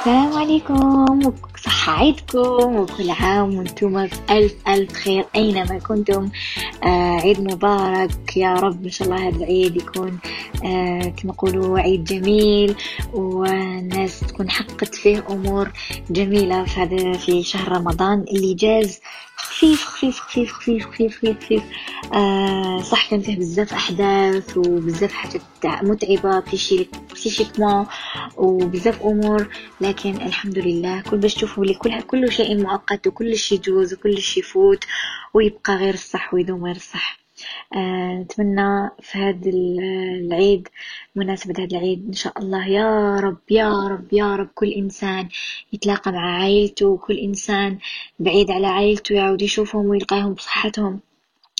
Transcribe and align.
السلام 0.00 0.32
عليكم 0.32 1.32
صحة 1.64 1.92
عيدكم 1.92 2.76
وكل 2.76 3.10
عام 3.10 3.54
وأنتم 3.54 3.92
بألف 3.92 4.54
ألف 4.68 4.92
خير 4.92 5.24
أينما 5.36 5.78
كنتم. 5.78 6.30
آه 6.84 7.20
عيد 7.20 7.40
مبارك 7.40 8.36
يا 8.36 8.54
رب 8.54 8.84
إن 8.84 8.90
شاء 8.90 9.08
الله 9.08 9.28
هذا 9.28 9.36
العيد 9.36 9.76
يكون 9.76 10.18
آه 10.64 11.02
كما 11.02 11.32
نقولوا 11.32 11.78
عيد 11.78 12.04
جميل 12.04 12.74
والناس 13.12 14.20
تكون 14.20 14.50
حققت 14.50 14.94
فيه 14.94 15.24
أمور 15.30 15.72
جميلة 16.10 16.64
في 16.64 16.80
هذا 16.80 17.12
في 17.12 17.42
شهر 17.42 17.72
رمضان 17.72 18.24
اللي 18.34 18.54
جاز. 18.54 19.00
خفيف 19.50 19.84
خفيف 19.84 20.18
خفيف 20.20 20.52
خفيف 20.52 20.86
خفيف 20.86 21.16
خفيف, 21.16 21.44
خفيف. 21.44 21.62
آه 22.14 22.82
صح 22.82 23.10
كان 23.10 23.20
فيه 23.20 23.36
بزاف 23.36 23.72
أحداث 23.72 24.56
وبزاف 24.56 25.12
حاجات 25.12 25.42
متعبة 25.82 26.42
بسيشيكمون 27.12 27.86
وبزاف 28.36 29.02
أمور 29.02 29.48
لكن 29.80 30.14
الحمد 30.16 30.58
لله 30.58 31.00
كل 31.00 31.16
باش 31.16 31.34
تشوفوا 31.34 31.64
لي 31.64 31.74
كل 31.74 32.00
كل 32.00 32.32
شيء 32.32 32.62
مؤقت 32.62 33.06
وكل 33.06 33.36
شيء 33.36 33.58
يجوز 33.58 33.94
وكل 33.94 34.18
شيء 34.18 34.42
يفوت 34.42 34.84
ويبقى 35.34 35.76
غير 35.76 35.94
الصح 35.94 36.34
ويدوم 36.34 36.64
غير 36.64 36.76
الصح 36.76 37.18
نتمنى 38.20 38.90
في 39.02 39.18
هذا 39.18 39.50
العيد 39.50 40.68
مناسبة 41.16 41.54
هذا 41.64 41.76
العيد 41.78 42.06
إن 42.06 42.12
شاء 42.12 42.38
الله 42.38 42.66
يا 42.68 43.16
رب 43.16 43.38
يا 43.50 43.88
رب 43.88 44.12
يا 44.12 44.36
رب 44.36 44.48
كل 44.54 44.68
إنسان 44.72 45.28
يتلاقى 45.72 46.12
مع 46.12 46.40
عائلته 46.42 46.86
وكل 46.86 47.18
إنسان 47.18 47.78
بعيد 48.18 48.50
على 48.50 48.66
عائلته 48.66 49.14
يعود 49.14 49.42
يشوفهم 49.42 49.86
ويلقاهم 49.86 50.34
بصحتهم. 50.34 51.00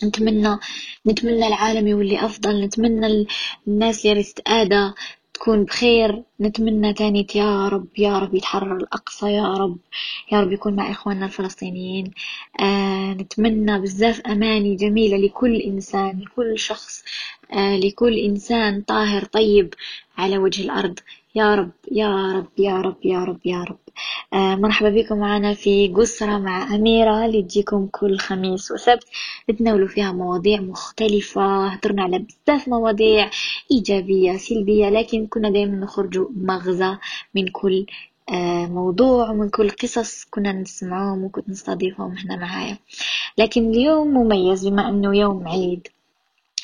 نتمنى 0.05 0.58
نتمنى 1.06 1.46
العالم 1.46 1.86
يولي 1.86 2.24
أفضل 2.24 2.64
نتمنى 2.64 3.27
الناس 3.68 4.06
اللي 4.06 4.22
تتآدى 4.22 4.92
تكون 5.41 5.64
بخير. 5.64 6.22
نتمنى 6.41 6.92
تاني 6.92 7.27
يا 7.34 7.69
رب 7.69 7.86
يا 7.98 8.19
رب 8.19 8.34
يتحرر 8.34 8.77
الأقصى 8.77 9.27
يا 9.33 9.55
رب 9.55 9.78
يا 10.33 10.41
رب 10.41 10.52
يكون 10.52 10.77
مع 10.77 10.91
إخواننا 10.91 11.27
الفلسطينيين. 11.27 12.10
آه 12.60 13.12
نتمنى 13.12 13.78
بزاف 13.80 14.20
أماني 14.20 14.77
جميلة 14.77 15.16
لكل 15.16 15.56
إنسان 15.56 16.20
لكل 16.20 16.58
شخص 16.58 17.05
آه 17.52 17.77
لكل 17.77 18.18
إنسان 18.18 18.80
طاهر 18.83 19.24
طيب 19.24 19.74
على 20.18 20.38
وجه 20.38 20.62
الأرض. 20.64 20.98
يا 21.34 21.55
رب 21.55 21.70
يا 21.92 22.33
رب 22.33 22.48
يا 22.58 22.80
رب 22.80 22.96
يا 23.05 23.24
رب 23.24 23.41
يا 23.44 23.64
رب. 23.64 23.78
مرحبا 24.32 24.90
بكم 24.90 25.18
معنا 25.18 25.54
في 25.54 25.88
قسرة 25.88 26.38
مع 26.38 26.74
أميرة 26.74 27.26
اللي 27.26 27.42
تجيكم 27.42 27.86
كل 27.86 28.18
خميس 28.18 28.70
وسبت. 28.70 29.04
نتناولوا 29.50 29.88
فيها 29.88 30.12
مواضيع 30.12 30.60
مختلفة. 30.60 31.66
هدرنا 31.66 32.02
على 32.02 32.18
بزاف 32.18 32.68
مواضيع 32.68 33.30
إيجابية 33.70 34.36
سلبية 34.36 34.88
لكن 34.88 35.26
كنا 35.26 35.50
دايما 35.50 35.76
نخرجوا 35.76 36.28
مغزى 36.36 36.96
من 37.34 37.48
كل 37.48 37.86
آه 38.32 38.66
موضوع 38.66 39.30
ومن 39.30 39.48
كل 39.48 39.70
قصص 39.70 40.24
كنا 40.24 40.52
نسمعهم 40.52 41.24
وكنت 41.24 41.48
نستضيفهم 41.48 42.14
هنا 42.18 42.36
معايا. 42.36 42.78
لكن 43.38 43.70
اليوم 43.70 44.08
مميز 44.08 44.68
بما 44.68 44.88
أنه 44.88 45.16
يوم 45.16 45.48
عيد. 45.48 45.88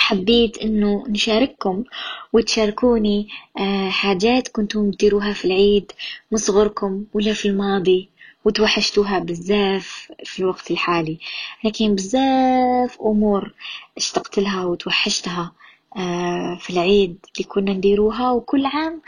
حبيت 0.07 0.59
إنه 0.59 1.05
نشارككم 1.09 1.85
وتشاركوني 2.33 3.29
آه، 3.59 3.89
حاجات 3.91 4.49
كنتم 4.49 4.91
تديروها 4.91 5.33
في 5.33 5.45
العيد 5.45 5.93
من 6.33 6.39
صغركم 6.39 7.05
ولا 7.15 7.33
في 7.33 7.49
الماضي 7.49 8.09
وتوحشتوها 8.45 9.19
بزاف 9.19 10.13
في 10.25 10.39
الوقت 10.41 10.71
الحالي. 10.71 11.19
لكن 11.65 11.95
بزاف 11.95 13.01
أمور 13.01 13.55
اشتقت 13.97 14.39
لها 14.39 14.65
وتوحشتها 14.65 15.53
آه، 15.97 16.59
في 16.61 16.71
العيد 16.71 17.19
اللي 17.37 17.49
كنا 17.49 17.73
نديروها. 17.73 18.31
وكل 18.31 18.67
عام 18.67 19.03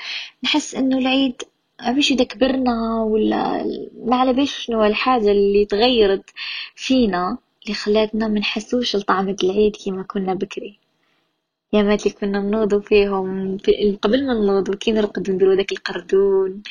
نحس 0.45 0.75
إنه 0.75 0.99
العيد 0.99 1.43
مش 1.89 2.13
إذا 2.13 2.25
كبرنا 2.25 3.03
ولا 3.03 3.65
ما 4.07 4.17
على 4.17 4.33
باليش 4.33 4.53
شنو 4.59 4.85
الحاجة 4.85 5.31
اللي 5.31 5.65
تغيرت 5.65 6.31
فينا 6.75 7.39
اللي 7.63 7.75
خلاتنا 7.75 8.29
منحسوش 8.29 8.97
لطعمة 8.97 9.37
العيد 9.45 9.77
كيما 9.77 10.03
كنا 10.03 10.35
بكري. 10.35 10.88
يامات 11.73 12.07
اللي 12.07 12.15
كنا 12.21 12.39
نوضو 12.41 12.81
فيهم. 12.81 13.57
في 13.59 13.99
قبل 14.03 14.27
ما 14.27 14.35
نوضو 14.35 14.73
كي 14.73 14.93
نرقدو 14.93 15.33
نديرو 15.33 15.55
داك 15.55 15.73
القردون 15.73 16.63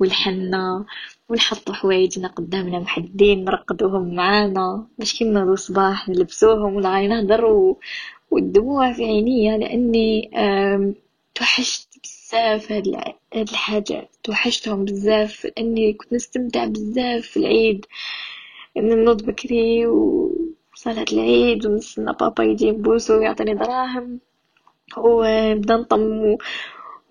والحنة 0.00 0.86
ونحطو 1.28 1.72
حوايجنا 1.72 2.28
قدامنا 2.28 2.78
محدين 2.78 3.44
نرقدوهم 3.44 4.14
معانا. 4.14 4.86
باش 4.98 5.18
كي 5.18 5.24
نوضو 5.24 5.52
الصباح 5.52 6.08
نلبسوهم 6.08 6.74
ولا 6.74 7.06
نهضر 7.06 7.74
والدموع 8.30 8.92
في 8.92 9.04
عينيا 9.04 9.58
لأني 9.58 10.30
توحشت 11.34 11.88
بزاف 12.04 12.72
هاد 12.72 13.48
الحاجات 13.50 14.16
توحشتهم 14.24 14.84
بزاف 14.84 15.44
لأني 15.44 15.92
كنت 15.92 16.12
نستمتع 16.12 16.64
بزاف 16.64 17.22
في 17.26 17.36
العيد. 17.36 17.86
نوض 18.76 19.22
بكري 19.26 19.86
وصلاة 19.86 21.04
العيد 21.12 21.66
ونستنى 21.66 22.12
بابا 22.20 22.44
يجي 22.44 22.70
نبوسو 22.70 23.18
ويعطيني 23.18 23.54
دراهم. 23.54 24.20
ونبدا 24.96 25.76
نطم 25.76 26.36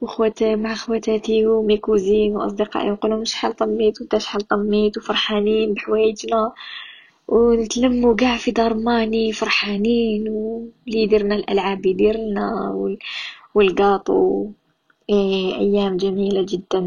وخوات 0.02 0.44
مع 0.44 0.76
خواتاتي 0.76 1.46
ومي 1.48 1.78
كوزين 1.78 2.36
وأصدقائي 2.36 2.90
نقولهم 2.90 3.26
شحال 3.26 3.56
طميت 3.56 4.02
وانت 4.02 4.18
شحال 4.18 4.42
طميت 4.42 4.98
وفرحانين 4.98 5.74
بحوايجنا. 5.74 6.54
ونتلموا 7.28 8.14
قاع 8.16 8.38
في 8.38 8.52
دار 8.52 8.74
ماني 8.74 9.32
فرحانين 9.32 10.30
واللي 10.30 11.00
يديرنا 11.04 11.36
الألعاب 11.36 11.86
يديرنا 11.86 12.48
والقاطو 13.56 14.48
أيام 15.10 15.98
جميلة 15.98 16.46
جدا 16.50 16.82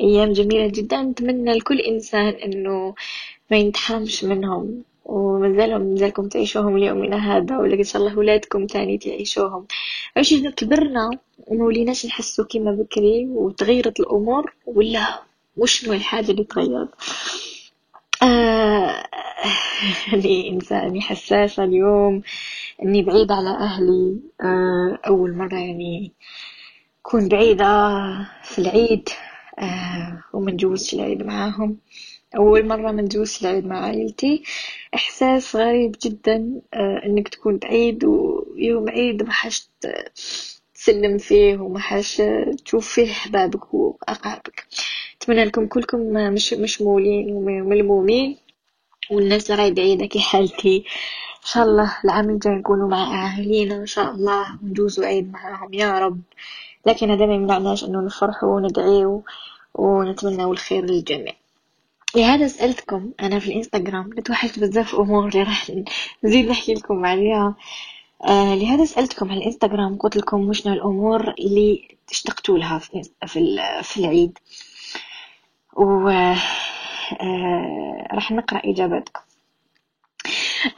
أيام 0.00 0.32
جميلة 0.32 0.66
جدا 0.66 1.02
نتمنى 1.02 1.52
لكل 1.52 1.78
إنسان 1.80 2.28
إنه 2.28 2.94
ما 3.50 3.56
ينتحرمش 3.56 4.24
منهم. 4.24 4.82
ومازالهم 5.04 5.82
مازالكم 5.82 6.28
تعيشوهم 6.28 6.78
ليومنا 6.78 7.16
هذا 7.16 7.58
ولا 7.58 7.74
إن 7.74 7.84
شاء 7.84 8.02
الله 8.02 8.18
ولادكم 8.18 8.66
تاني 8.66 8.98
تعيشوهم. 8.98 9.66
علاش 10.16 10.32
إذا 10.32 10.50
كبرنا 10.50 11.10
وموليناش 11.46 12.06
نحسو 12.06 12.44
كيما 12.44 12.72
بكري 12.72 13.26
وتغيرت 13.26 14.00
الأمور 14.00 14.52
ولا 14.66 15.22
وشنو 15.56 15.92
الحاجة 15.92 16.30
اللي 16.30 16.44
تغيرت. 16.44 16.88
آه 18.22 19.06
أني 20.14 20.50
إنسانة 20.50 21.00
حساسة 21.00 21.64
اليوم 21.64 22.22
إني 22.82 23.02
بعيدة 23.02 23.34
على 23.34 23.50
أهلي. 23.50 24.16
آه 24.42 24.98
أول 25.06 25.34
مرة 25.36 25.54
يعني 25.58 26.12
كون 27.02 27.28
بعيدة 27.28 27.66
في 28.42 28.58
العيد. 28.58 29.08
آه 29.58 30.22
وما 30.32 30.52
نجوزش 30.52 30.94
العيد 30.94 31.22
معاهم. 31.22 31.76
أول 32.36 32.66
مرة 32.68 32.92
ما 32.92 33.02
نجوز 33.02 33.38
العيد 33.42 33.66
مع 33.66 33.78
عائلتي. 33.78 34.42
إحساس 34.94 35.56
غريب 35.56 35.96
جدا 36.02 36.60
آه، 36.74 37.02
إنك 37.06 37.28
تكون 37.28 37.56
بعيد 37.56 38.04
ويوم 38.04 38.88
عيد 38.90 39.22
ما 39.22 39.32
حاش 39.32 39.68
تسلم 40.74 41.18
فيه 41.18 41.58
وما 41.58 41.78
حاش 41.78 42.22
تشوف 42.64 42.88
فيه 42.88 43.10
أحبابك 43.10 43.74
وأقاربك. 43.74 44.66
أتمنى 45.22 45.44
لكم 45.44 45.66
كلكم 45.66 45.98
مش 46.34 46.52
مشمولين 46.54 47.32
وملمومين 47.32 48.36
والناس 49.10 49.50
راهي 49.50 49.70
بعيدة 49.70 50.06
كي 50.06 50.20
حالتي. 50.20 50.76
إن 51.40 51.46
شاء 51.46 51.64
الله 51.64 51.96
العام 52.04 52.30
الجاي 52.30 52.54
نكونوا 52.54 52.88
مع 52.88 53.02
أهالينا 53.34 53.76
إن 53.76 53.86
شاء 53.86 54.10
الله 54.10 54.58
ندوزوا 54.62 55.06
عيد 55.06 55.32
معاهم. 55.32 55.74
يا 55.74 55.98
رب. 55.98 56.20
لكن 56.86 57.10
هذا 57.10 57.26
ما 57.26 57.34
يمنعناش 57.34 57.84
إنه 57.84 58.00
نفرحوا 58.00 58.54
وندعيو 58.56 59.22
ونتمنى 59.74 60.44
الخير 60.44 60.84
للجميع. 60.84 61.39
لهذا 62.16 62.48
سألتكم 62.48 63.12
أنا 63.20 63.38
في 63.38 63.48
الإنستغرام 63.48 64.10
نتوحشت 64.18 64.58
بزاف 64.58 64.94
أمور 64.94 65.28
اللي 65.28 65.42
راح 65.42 65.70
نزيد 66.24 66.48
نحكي 66.48 66.74
لكم 66.74 67.06
عليها. 67.06 67.54
آه 68.24 68.54
لهذا 68.54 68.84
سألتكم 68.84 69.30
على 69.30 69.40
الإنستغرام 69.40 69.96
قلت 69.98 70.16
لكم 70.16 70.48
وشنو 70.48 70.72
الأمور 70.72 71.30
اللي 71.38 71.88
اشتقتوا 72.10 72.58
لها 72.58 72.78
في 72.78 73.02
في, 73.26 73.58
في 73.82 73.96
العيد. 73.96 74.38
و 75.76 76.08
آه 76.08 78.06
راح 78.12 78.32
نقرأ 78.32 78.62
إجاباتكم 78.64 79.20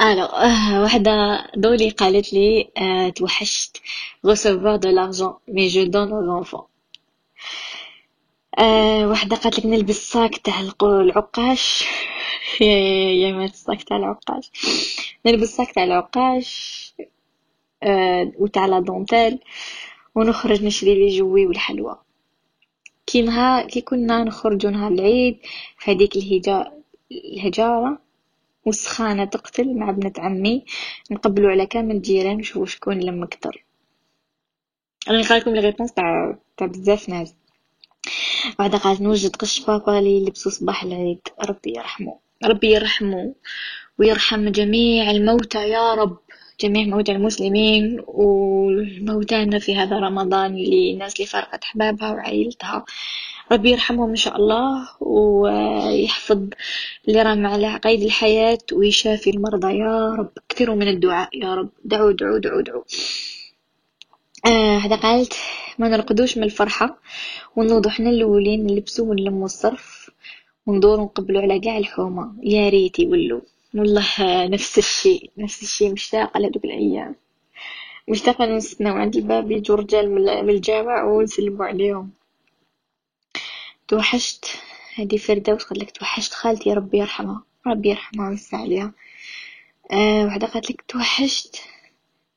ألو 0.00 0.24
آه 0.24 0.82
وحدة 0.82 1.10
دولي 1.56 1.90
قالت 1.90 2.32
لي 2.32 2.70
آه 2.78 3.08
توحشت 3.08 3.76
recevoir 4.26 4.78
de 4.78 4.88
l'argent 4.88 5.34
mais 5.48 5.68
je 5.68 5.80
donne 5.80 6.12
آه 8.58 9.06
وحدة 9.08 9.36
قالت 9.36 9.58
لك 9.58 9.66
نلبس 9.66 9.96
صاك 10.12 10.38
تاع 10.38 10.60
العقاش. 10.82 11.84
يا 12.60 12.66
يا 13.12 13.32
مات 13.32 13.50
ال 13.50 13.58
sac 13.58 13.82
تاع 13.82 13.96
العقاش. 13.96 14.50
نلبس 15.26 15.48
sac 15.56 15.72
تاع 15.72 15.84
العقاش 15.84 16.50
آه 17.82 18.32
وتاع 18.38 18.66
la 18.66 18.80
dentelle 18.80 19.38
ونخرج 20.14 20.64
نشري 20.64 20.94
les 20.94 21.18
jouets 21.18 21.46
والحلوى. 21.46 21.98
كي 23.06 23.22
نهار 23.22 23.68
كي 23.68 23.80
كنا 23.80 24.24
نخرجو 24.24 24.70
نهار 24.70 24.92
العيد 24.92 25.38
في 25.78 25.92
الهجا 25.92 26.72
الهجارة 27.12 27.98
والسخانة 28.66 29.24
تقتل 29.24 29.78
مع 29.78 29.90
بنت 29.90 30.20
عمي 30.20 30.64
نقبلو 31.10 31.48
على 31.48 31.66
كامل 31.66 31.96
الجيران 31.96 32.36
نشوفو 32.36 32.64
شكون 32.64 33.00
لم 33.00 33.24
كتر 33.24 33.64
أنا 35.08 35.20
نقرالكم 35.20 35.50
les 35.54 35.60
réponses 35.60 35.92
تاع 35.92 36.38
تاع 36.56 36.66
بزاف 36.66 37.08
ناس. 37.08 37.34
بعد 38.58 38.76
قالت 38.76 39.00
نوجد 39.00 39.36
قش 39.36 39.60
بابا 39.66 39.90
لي 40.00 40.16
يلبسو 40.16 40.50
صباح 40.50 40.82
العيد. 40.84 41.20
ربي 41.48 41.70
يرحمو 41.76 42.20
ربي 42.44 42.70
يرحمو 42.72 43.36
ويرحم 43.98 44.48
جميع 44.48 45.10
الموتى 45.10 45.68
يا 45.68 45.94
رب. 45.94 46.18
جميع 46.60 46.86
موتى 46.86 47.12
المسلمين 47.12 48.02
والموتانا 48.06 49.58
في 49.58 49.76
هذا 49.76 49.98
رمضان 49.98 50.54
اللي 50.54 50.92
الناس 50.92 51.16
اللي 51.16 51.26
فارقت 51.26 51.62
أحبابها 51.64 52.10
وعائلتها. 52.12 52.84
ربي 53.52 53.70
يرحمهم 53.70 54.10
إن 54.10 54.16
شاء 54.16 54.36
الله 54.36 54.88
ويحفظ 55.00 56.48
اللي 57.08 57.22
رام 57.22 57.46
على 57.46 57.76
قيد 57.76 58.02
الحياة 58.02 58.58
ويشافي 58.72 59.30
المرضى 59.30 59.78
يا 59.78 60.14
رب. 60.18 60.30
كثروا 60.48 60.76
من 60.76 60.88
الدعاء 60.88 61.28
يا 61.38 61.54
رب. 61.54 61.70
دعوا 61.84 62.12
دعوا 62.12 62.38
دعوا 62.38 62.62
دعوا 62.62 62.82
آه 64.46 64.78
هذا 64.78 64.96
قالت 64.96 65.34
ما 65.78 65.88
نرقدوش 65.88 66.38
من 66.38 66.44
الفرحة 66.44 66.98
ونوضو 67.56 67.88
حنا 67.88 68.10
الأولين 68.10 68.66
نلبسو 68.66 69.10
ونلمو 69.10 69.44
الصرف 69.44 70.10
وندورو 70.66 71.04
نقبلو 71.04 71.40
على 71.40 71.58
قاع 71.58 71.78
الحومة. 71.78 72.34
يا 72.42 72.68
ريت 72.68 72.98
يولو 72.98 73.42
والله 73.74 74.06
نفس 74.46 74.78
الشيء 74.78 75.30
نفس 75.38 75.62
الشيء. 75.62 75.92
مشتاقة 75.92 76.40
لهذوك 76.40 76.64
الأيام. 76.64 77.14
مشتاقة 78.08 78.46
نستناو 78.46 78.96
عند 78.96 79.16
الباب 79.16 79.50
يجو 79.50 79.74
رجال 79.74 80.10
من 80.44 80.50
الجامع 80.50 81.04
ونسلمو 81.04 81.62
عليهم. 81.62 82.10
توحشت. 83.88 84.46
هذه 84.94 85.16
فردوس 85.16 85.64
قالت 85.64 85.82
لك 85.82 85.90
توحشت. 85.90 86.32
خالتي 86.32 86.72
ربي 86.72 86.98
يرحمها. 86.98 87.42
ربي 87.66 87.88
يرحمها 87.88 88.28
ويوسع 88.28 88.58
عليها. 88.58 88.92
أه 89.92 90.24
وحدة 90.26 90.46
قالت 90.46 90.70
لك 90.70 90.84
توحشت. 90.88 91.62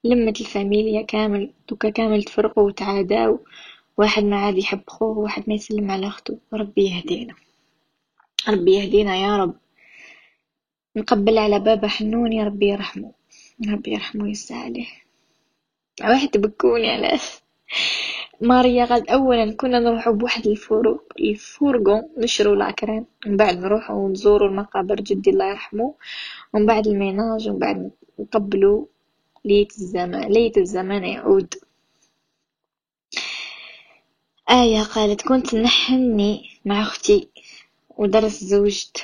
لمة 0.05 0.33
الفاميليا 0.41 1.01
كامل 1.01 1.51
دوكا 1.69 1.89
كامل 1.89 2.23
تفرقوا 2.23 2.63
وتعاداو 2.63 3.39
واحد 3.97 4.23
ما 4.23 4.35
عاد 4.35 4.57
يحب 4.57 4.81
خوه 4.87 5.17
وواحد 5.17 5.43
ما 5.47 5.53
يسلم 5.53 5.91
على 5.91 6.07
أخته. 6.07 6.37
ربي 6.53 6.85
يهدينا. 6.89 7.35
ربي 8.49 8.71
يهدينا 8.75 9.15
يا 9.15 9.37
رب. 9.37 9.55
نقبل 10.95 11.37
على 11.37 11.59
بابا 11.59 11.87
حنون 11.87 12.33
يا 12.33 12.43
ربي 12.43 12.67
يرحمه. 12.67 13.11
ربي 13.69 13.91
يرحمه 13.91 14.23
ويسع 14.23 14.55
عليه. 14.55 14.87
واحد 16.01 16.27
تبكوني 16.27 16.89
على 16.89 17.19
ماريا 18.49 18.85
قالت 18.85 19.09
اولا 19.09 19.53
كنا 19.53 19.79
نروحو 19.79 20.13
بواحد 20.13 20.47
الفورو 20.47 21.01
ال 21.19 21.30
fourgon 21.31 22.09
نشرو 22.17 22.53
la 22.55 22.69
crème 22.69 23.05
من 23.25 23.37
بعد 23.37 23.57
نروحو 23.57 24.05
ونزورو 24.05 24.45
المقابر 24.47 24.95
جدي 24.95 25.29
الله 25.29 25.49
يرحمه. 25.49 25.93
ومن 26.53 26.65
بعد 26.65 26.87
الميناج 26.87 27.49
ومن 27.49 27.59
بعد 27.59 27.91
نقبلو 28.19 28.89
ليت 29.45 29.77
الزمان 29.77 30.33
ليت 30.33 30.57
الزمان 30.57 31.05
يعود. 31.05 31.53
آية 34.49 34.83
قالت 34.83 35.21
كنت 35.21 35.55
نحني 35.55 36.59
مع 36.65 36.81
أختي 36.81 37.29
ودرس 37.89 38.43
زوجت 38.43 39.03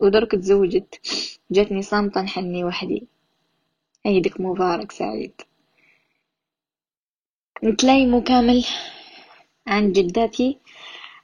ودرك 0.00 0.32
تزوجت 0.32 1.00
جاتني 1.50 1.82
صامتة 1.82 2.22
نحني 2.22 2.64
وحدي. 2.64 3.06
عيدك 4.06 4.40
مبارك 4.40 4.92
سعيد. 4.92 5.40
نتلايمو 7.64 8.22
كامل 8.22 8.64
عن 9.66 9.92
جداتي. 9.92 10.58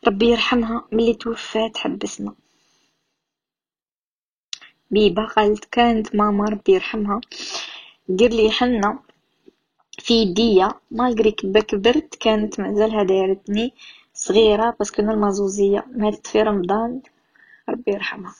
ربي 0.06 0.26
يرحمها 0.26 0.88
ملي 0.92 1.14
توفات 1.14 1.76
حبسنا. 1.76 2.34
بيبا 4.90 5.26
قالت 5.26 5.64
كانت 5.64 6.14
ماما 6.14 6.44
ربي 6.44 6.72
يرحمها. 6.72 7.20
دير 8.08 8.30
لي 8.30 8.50
حنة 8.50 8.98
في 9.98 10.14
يديا 10.14 10.68
malgré 10.90 11.30
كبا 11.30 11.60
كبرت 11.60 12.14
كانت 12.14 12.60
مازالها 12.60 13.02
دايرتني 13.02 13.74
صغيرة 14.14 14.76
parce 14.78 14.93
que 14.93 15.02
أنا 15.02 15.12
المازوزية 15.12 15.84
ماتت 15.96 16.26
في 16.26 16.42
رمضان. 16.42 17.00
ربي 17.68 17.92
يرحمها. 17.92 18.34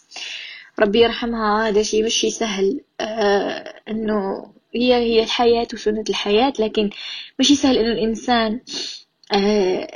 ربي 0.81 1.01
يرحمها 1.01 1.69
هذا 1.69 1.83
شيء 1.83 2.05
مش 2.05 2.27
سهل. 2.31 2.81
آه 3.01 3.75
إنه 3.89 4.47
هي 4.75 4.95
هي 4.95 5.23
الحياة 5.23 5.69
وسنة 5.75 6.05
الحياة 6.09 6.53
لكن 6.59 6.91
مش 7.39 7.53
سهل 7.61 7.79
إنه 7.79 7.93
الإنسان 7.93 8.61
آه 9.35 9.89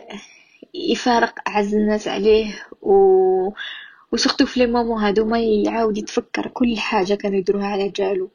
يفارق 0.75 1.35
اعز 1.49 1.75
الناس 1.75 2.09
عليه 2.09 2.67
و 2.83 2.93
وسختو 4.13 4.47
في 4.47 4.61
لي 4.61 4.67
مومون 4.67 5.03
هادو 5.03 5.25
ما 5.25 5.41
يعاود 5.41 5.99
يتفكر. 5.99 6.47
كل 6.49 6.79
حاجة 6.79 7.15
كانوا 7.15 7.39
يدروها 7.39 7.67
على 7.67 7.89
جالو. 7.89 8.31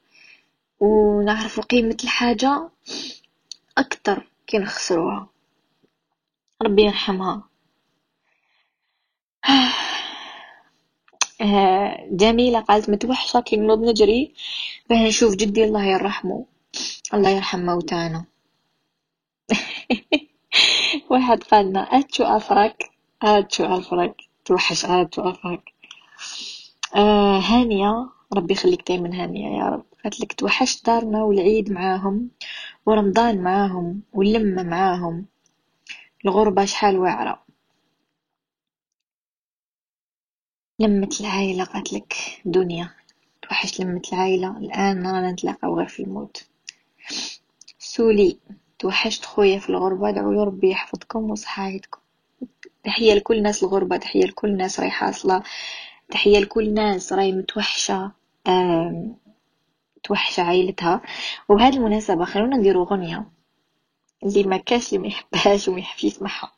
ونعرفوا 0.81 1.63
قيمة 1.63 1.97
الحاجة 2.03 2.69
أكتر 3.77 4.27
كي 4.47 4.57
نخسروها. 4.57 5.27
ربي 6.61 6.81
يرحمها. 6.83 7.43
آه، 11.41 12.07
جميلة 12.11 12.59
قالت 12.59 12.89
متوحشة 12.89 13.39
كي 13.39 13.55
نوض 13.55 13.79
نجري 13.79 14.33
باه 14.89 15.07
نشوف 15.07 15.35
جدي 15.35 15.63
الله 15.63 15.85
يرحمه. 15.85 16.45
الله 17.13 17.29
يرحم 17.29 17.59
موتانا. 17.59 18.25
واحد 21.09 21.43
قالنا 21.43 21.79
أتشو 21.79 22.23
أفرك؟ 22.23 22.91
أتشو 23.23 23.65
أفرك. 23.65 24.15
توحش 24.45 24.85
أتشو 24.85 25.21
أفرك. 25.29 25.73
آه 26.95 27.39
هانية 27.39 28.20
ربي 28.33 28.53
يخليك 28.53 28.87
دايما 28.87 29.23
هانية 29.23 29.57
يا 29.59 29.69
رب. 29.69 29.85
قالت 30.03 30.19
لك 30.19 30.33
توحشت 30.33 30.85
دارنا 30.85 31.23
والعيد 31.23 31.71
معاهم 31.71 32.29
ورمضان 32.85 33.41
معاهم 33.43 34.01
واللمة 34.13 34.63
معاهم. 34.63 35.25
الغربة 36.25 36.65
شحال 36.65 36.97
واعرة. 36.99 37.43
لمة 40.79 41.09
العائلة 41.21 41.63
قالت 41.63 41.93
لك 41.93 42.13
دنيا. 42.45 42.89
توحشت 43.41 43.79
لمة 43.79 44.01
العائلة. 44.13 44.57
الآن 44.57 45.07
رانا 45.07 45.31
نتلاقاو 45.31 45.77
غير 45.77 45.87
في 45.87 46.03
الموت. 46.03 46.47
سولي 47.79 48.37
توحشت 48.79 49.25
خويا 49.25 49.59
في 49.59 49.69
الغربة. 49.69 50.09
ادعوا 50.09 50.43
ربي 50.45 50.69
يحفظكم 50.69 51.31
وصحايتكم. 51.31 52.00
تحية 52.83 53.13
لكل 53.13 53.43
ناس 53.43 53.63
الغربة 53.63 53.97
تحية 53.97 54.23
لكل 54.25 54.57
ناس 54.57 54.79
راهي 54.79 54.89
حاصلة 54.89 55.43
تحية 56.11 56.39
لكل 56.39 56.73
ناس 56.73 57.13
راهي 57.13 57.31
متوحشة. 57.31 58.20
توحشة 60.03 60.43
عائلتها. 60.43 61.01
وبهذه 61.50 61.75
المناسبة 61.75 62.25
خلونا 62.25 62.57
نديرو 62.57 62.83
غنية 62.83 63.31
اللي 64.24 64.43
ما 64.43 64.57
كاش 64.57 64.89
اللي 64.93 65.00
ما 65.00 65.07
يحبهاش 65.07 65.67
وما 65.67 65.83
يسمعها. 66.03 66.51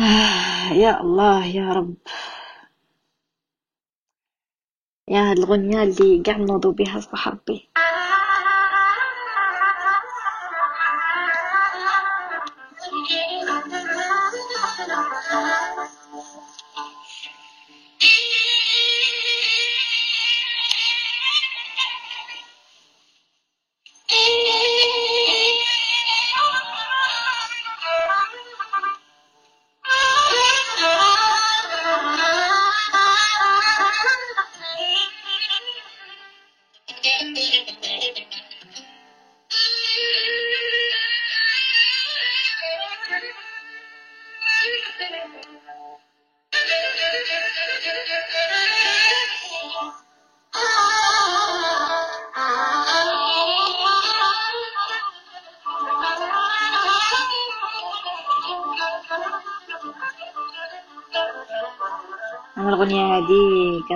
آه 0.00 0.72
يا 0.72 1.00
الله 1.00 1.46
يا 1.46 1.72
رب. 1.72 1.94
يا 5.08 5.30
هاد 5.30 5.38
الغنية 5.38 5.82
اللي 5.82 6.22
قاع 6.26 6.36
نوضو 6.36 6.72
بها 6.72 7.00
صح 7.00 7.28
ربي. 7.28 7.68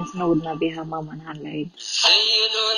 هذه 0.08 0.14
كانت 0.14 0.16
نودنا 0.16 0.54
بها 0.54 0.82
ماما 0.82 1.14
نهار 1.14 1.36
العيد. 1.36 1.70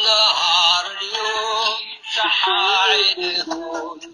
نهار 0.06 0.86
اليوم 0.86 1.76
صحة 2.16 4.09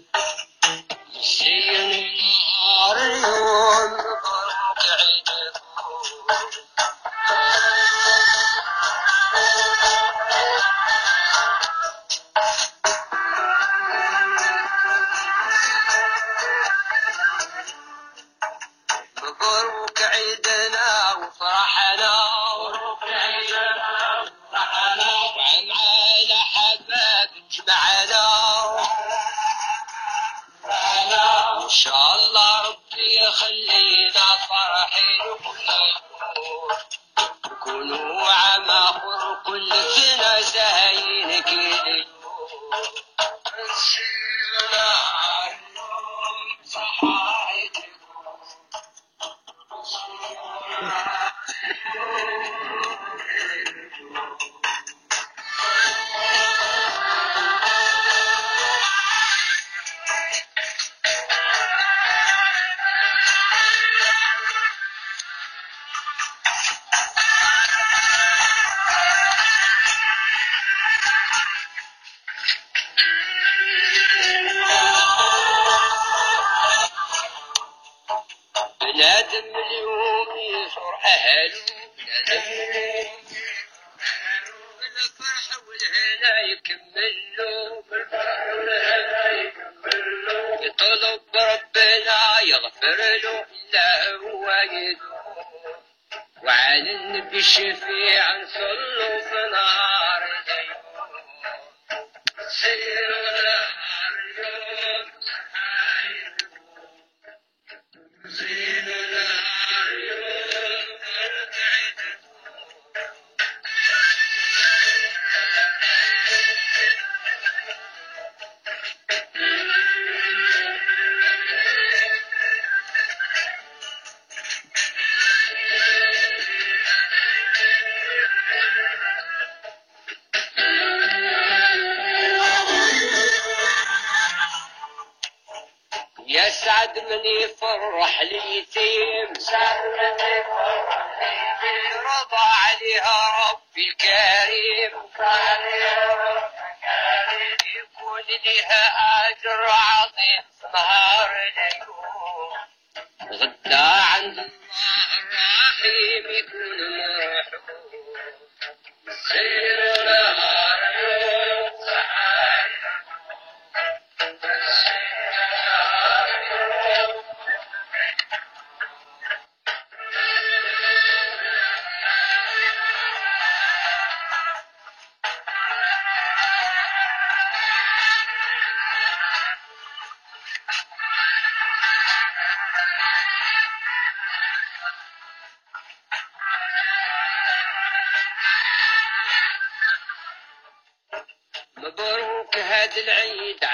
الشفيع 98.46 98.46
نصلوا 98.46 99.20
في 99.20 99.36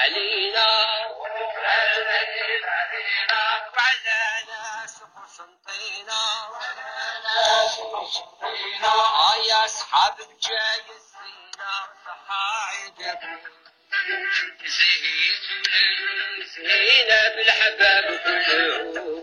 علينا. 0.03 0.67
وعلى 3.77 4.22
ناس 4.48 5.01
قسنطينا 5.15 6.22
آه 8.83 9.36
يا 9.50 9.65
أصحاب 9.65 10.15
الجاي 10.19 10.81
الزينة 10.95 11.74
صحا 12.05 12.65
عيدكم 12.69 13.38
زهيتوا 14.65 15.63
لليوم 15.74 16.43
زهينا 16.55 17.29
بالحباب 17.36 18.05
كلهم 18.25 19.23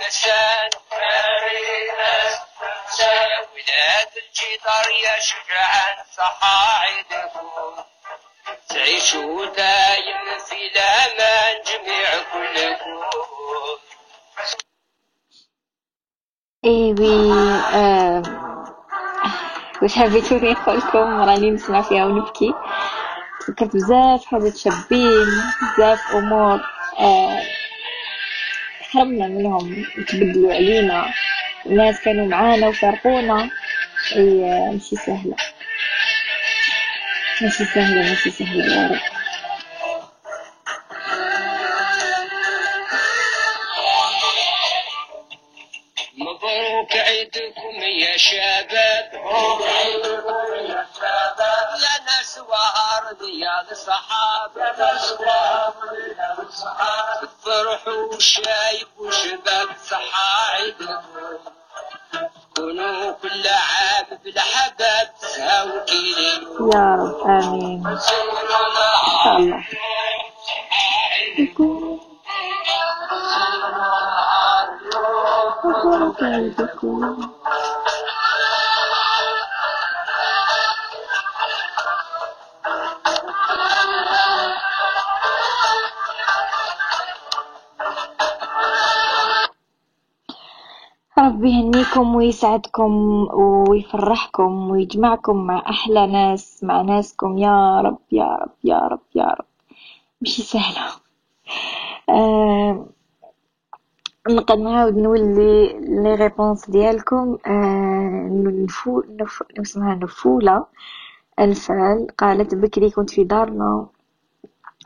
ناس 0.00 0.24
المسان 2.88 3.44
ولاد 3.54 4.08
الجدار 4.16 4.86
يا 5.04 5.20
شجعان 5.20 5.96
صحا 6.16 6.78
عيدكم 6.80 7.82
تعيشوا 8.68 9.46
دايم 9.46 10.38
في 10.48 10.54
الأمان 10.66 11.62
جميع 11.66 12.10
كلكم 12.32 12.98
ايوي 16.64 17.32
آه 17.74 18.22
واش 19.82 19.94
حبيتوني 19.98 20.52
نقولكم؟ 20.52 21.20
راني 21.28 21.50
نسمع 21.50 21.82
فيها 21.82 22.04
ونبكي. 22.06 22.54
تفكرت 23.40 23.74
بزاف 23.74 24.26
حاجات 24.26 24.56
شابين 24.56 25.26
بزاف 25.76 26.00
أمور 26.14 26.60
آه 26.98 27.42
حرمنا 28.90 29.28
منهم 29.28 29.84
تبدلوا 30.08 30.54
علينا. 30.54 31.06
الناس 31.66 32.00
كانوا 32.00 32.26
معانا 32.26 32.68
وفارقونا 32.68 33.50
اي 34.16 34.40
ماشي 34.72 34.96
سهلة. 34.96 35.36
ماشي 37.42 37.64
سهلة 37.64 38.08
ماشي 38.10 38.30
سهلة 38.30 38.64
يا 38.74 38.88
رب. 38.88 39.17
ربي 91.38 91.50
يهنيكم 91.50 92.14
ويسعدكم 92.14 92.92
ويفرحكم 93.68 94.70
ويجمعكم 94.70 95.36
مع 95.36 95.58
أحلى 95.70 96.06
ناس 96.06 96.64
مع 96.64 96.82
ناسكم. 96.82 97.38
يا 97.38 97.80
رب 97.80 97.98
يا 98.12 98.36
رب 98.36 98.50
يا 98.64 98.78
رب 98.78 99.00
يا 99.14 99.24
رب. 99.24 99.44
مشي 100.22 100.42
سهلة. 100.42 100.86
آه 102.10 102.86
نقدر 104.28 104.56
نعاود 104.56 104.96
نولي 104.96 105.78
les 105.78 106.14
réponses 106.14 106.70
ديالكم. 106.70 107.38
آه 107.46 108.28
نفو 108.64 109.02
نف 109.20 109.42
اسمها 109.60 109.94
نفولة 109.94 110.66
الفال 111.38 112.06
قالت 112.18 112.54
بكري 112.54 112.90
كنت 112.90 113.10
في 113.10 113.24
دارنا 113.24 113.86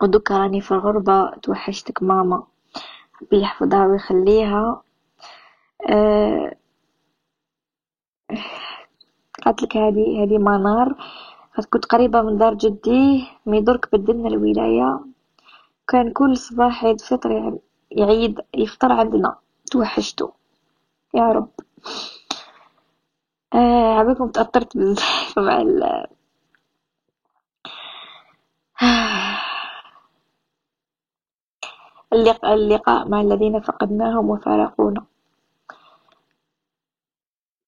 ودوكا 0.02 0.38
راني 0.38 0.61
في 0.61 0.73
الغربة 0.73 1.30
توحشتك 1.30 2.02
ماما. 2.02 2.42
ربي 3.23 3.40
يحفظها 3.42 3.87
ويخليها. 3.87 4.82
آه 5.91 6.53
قالت 9.45 9.62
لك 9.62 9.77
هذه 9.77 10.39
منار. 10.39 10.95
كنت 11.71 11.85
قريبة 11.87 12.23
من 12.23 12.39
دار 12.39 12.55
جدي 12.55 13.27
مي 13.47 13.61
درك 13.61 13.89
بدلنا 13.95 14.29
الولاية. 14.29 15.01
كان 15.89 16.12
كل 16.12 16.37
صباح 16.37 16.85
عيد 16.85 17.01
فطر 17.01 17.31
يع- 17.31 17.59
يعيد 17.91 18.41
يفطر 18.57 18.93
عندنا. 18.93 19.37
توحشتو. 19.73 20.31
يا 21.15 21.33
رب. 21.33 21.51
آه 23.55 23.95
عبالكم 23.99 24.29
تأثرت 24.29 24.77
بزاف 24.77 25.39
مع 25.39 25.61
ال 25.62 26.07
اللقاء, 32.12 32.55
اللقاء 32.55 33.09
مع 33.09 33.21
الذين 33.21 33.61
فقدناهم 33.61 34.31
وفارقونا. 34.31 35.05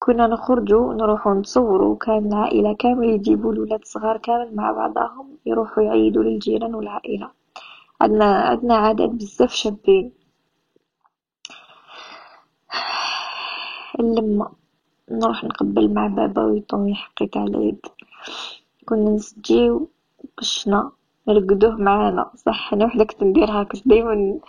كنا 0.05 0.27
نخرجوا 0.27 0.95
نروحوا 0.95 1.35
نتصوروا 1.35 1.97
كان 1.97 2.27
العائلة 2.27 2.75
كامل 2.75 3.09
يجيبوا 3.09 3.53
الولاد 3.53 3.85
صغار 3.85 4.17
كامل 4.17 4.57
مع 4.57 4.73
بعضهم 4.73 5.27
يروحوا 5.47 5.83
يعيدوا 5.83 6.23
للجيران 6.23 6.75
والعائلة. 6.75 7.31
عندنا 8.01 8.25
عندنا 8.25 8.75
عدد 8.75 9.11
بزاف 9.11 9.53
شابين. 9.53 10.13
اللمة. 14.01 14.49
نروح 15.11 15.45
نقبل 15.45 15.95
مع 15.95 16.07
بابا 16.07 16.45
ويعطوني 16.45 16.95
حقي 16.95 17.27
تاع 17.27 17.45
العيد 17.45 17.87
كنا 18.87 19.11
نسجيو 19.11 19.89
قشنا 20.37 20.91
نرقدوه 21.29 21.77
معانا. 21.77 22.31
صح 22.37 22.73
أنا 22.73 22.85
وحدة 22.85 23.05
كنت 23.05 23.23
ندير 23.23 23.51
هاكا 23.51 23.79
دايما 23.87 24.41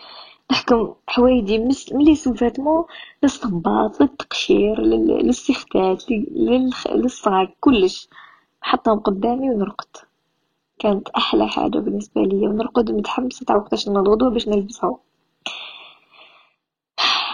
نحكم 0.51 0.93
حوايجي 1.07 1.57
مس- 1.59 1.93
من 1.93 2.05
les 2.05 2.15
sous-vêtements 2.15 2.85
للصباط 3.23 4.01
للتقشير 4.01 4.81
لل- 4.81 5.25
لل 5.27 5.39
serre-têtes 5.39 6.03
لل 6.91 7.17
sac 7.17 7.57
كلش. 7.59 8.09
نحطهم 8.63 8.99
قدامي 8.99 9.49
ونرقد. 9.51 9.97
كانت 10.79 11.09
أحلى 11.09 11.47
حاجة 11.47 11.77
بالنسبة 11.79 12.21
لي 12.21 12.47
ونرقد 12.47 12.91
متحمسة 12.91 13.45
تاع 13.45 13.55
وقتاش 13.55 13.89
نوضو 13.89 14.29
باش 14.29 14.47
نلبسهم 14.47 14.97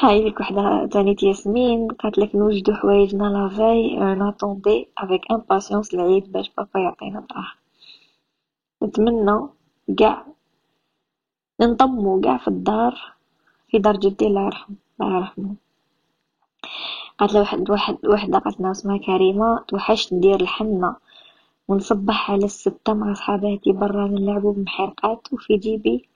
هاي 0.02 0.30
لك 0.30 0.40
وحدة 0.40 0.86
تانيت 0.92 1.24
ياسمين. 1.24 1.88
قالت 1.88 2.18
لك 2.18 2.36
نوجدو 2.36 2.74
حوايجنا 2.74 3.24
la 3.24 3.42
veille 3.42 3.96
on 3.96 4.12
attendait 4.12 4.88
avec 4.98 5.32
impatience 5.32 5.94
العيد 5.94 6.32
باش 6.32 6.52
بابا 6.58 6.80
يعطينا 6.80 7.20
دراهم 7.30 7.46
نتمنى 8.84 9.48
قاع 10.00 10.26
ننضمو 11.62 12.22
قاع 12.22 12.38
في 12.38 12.48
الدار 12.48 13.14
في 13.70 13.80
دار 13.80 13.98
جدي 13.98 14.28
الله 14.28 14.46
يرحمه 14.46 14.76
الله 15.02 15.18
يرحمه. 15.18 15.56
قالت 17.18 17.36
واحد 17.36 17.70
واحد 17.70 17.98
وحدة 18.06 18.40
قالت 18.40 18.60
لنا 18.60 18.72
اسمها 18.72 18.98
كريمة 18.98 19.60
توحشت 19.68 20.14
ندير 20.14 20.42
الحنة 20.42 20.96
ونصبح 21.68 22.32
على 22.32 22.46
الستة 22.46 22.94
مع 22.94 23.14
صحاباتي 23.14 23.72
برا 23.72 24.08
نلعبو 24.08 24.52
بمحرقات 24.52 25.34
وفي 25.34 25.58
جيبي 25.58 26.10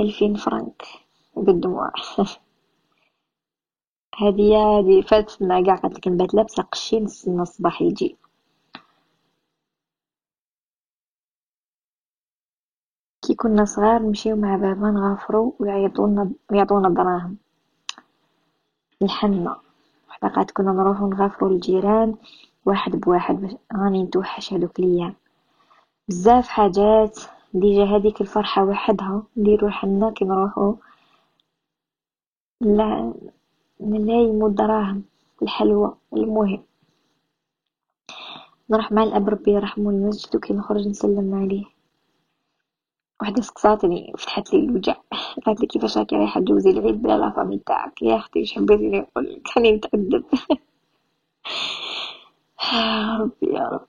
ألفين 0.00 0.34
فرنك 0.34 0.82
بالدموع 1.36 1.92
هادي 4.18 4.56
هادي 4.56 5.02
فاتتنا 5.02 5.64
قاع 5.66 5.76
قالت 5.76 5.96
لك 5.96 6.08
نبات 6.08 6.34
لابسة 6.34 6.62
قشي 6.62 7.00
نستنى 7.00 7.42
الصباح 7.42 7.82
يجي. 7.82 8.16
كنا 13.40 13.64
صغار 13.64 14.02
نمشيو 14.02 14.36
مع 14.36 14.56
بابا 14.56 14.90
نغافرو 14.90 15.54
ويعيطولنا 15.58 16.30
ويعطونا 16.50 16.88
دراهم. 16.88 17.36
الحنة 19.02 19.56
وحدة 20.08 20.28
قالت 20.28 20.50
كنا 20.50 20.72
نروحو 20.72 21.06
نغافرو 21.08 21.48
الجيران 21.48 22.14
واحد 22.66 22.92
بواحد 22.92 23.34
باش 23.40 23.52
راني 23.72 24.02
نتوحش 24.02 24.52
هادوك 24.52 24.78
الأيام 24.78 25.14
بزاف 26.08 26.48
حاجات 26.48 27.18
déjà 27.54 27.84
هاديك 27.84 28.20
الفرحة 28.20 28.64
وحدها 28.64 29.22
نديرو 29.36 29.68
الحنة 29.68 30.10
كي 30.10 30.24
نروحو. 30.24 30.74
لا 32.60 33.14
نلايمو 33.80 34.46
الدراهم 34.46 35.02
الحلوى 35.42 35.94
المهم. 36.12 36.62
نروح 38.70 38.92
مع 38.92 39.02
الأب 39.02 39.28
ربي 39.28 39.50
يرحمو 39.50 39.90
المسجد 39.90 40.36
وكي 40.36 40.52
نخرج 40.54 40.88
نسلم 40.88 41.34
عليه. 41.34 41.77
وحدة 43.22 43.42
سقساتني 43.42 44.12
فتحت 44.18 44.54
لي 44.54 44.60
الوجع 44.60 44.94
قالت 45.46 45.60
لي 45.60 45.66
كيفاش 45.66 45.98
راكي 45.98 46.16
رايحة 46.16 46.40
تجوزي 46.40 46.70
العيد 46.70 47.02
بلا 47.02 47.18
لافامي 47.18 47.58
تاعك؟ 47.58 48.02
يا 48.02 48.16
أختي 48.16 48.40
واش 48.40 48.52
حبيتي 48.54 48.88
نقول 48.90 49.32
لك؟ 49.32 49.48
راني 49.56 49.80
يا 52.72 53.16
ربي 53.20 53.54
يا 53.54 53.68
رب. 53.68 53.86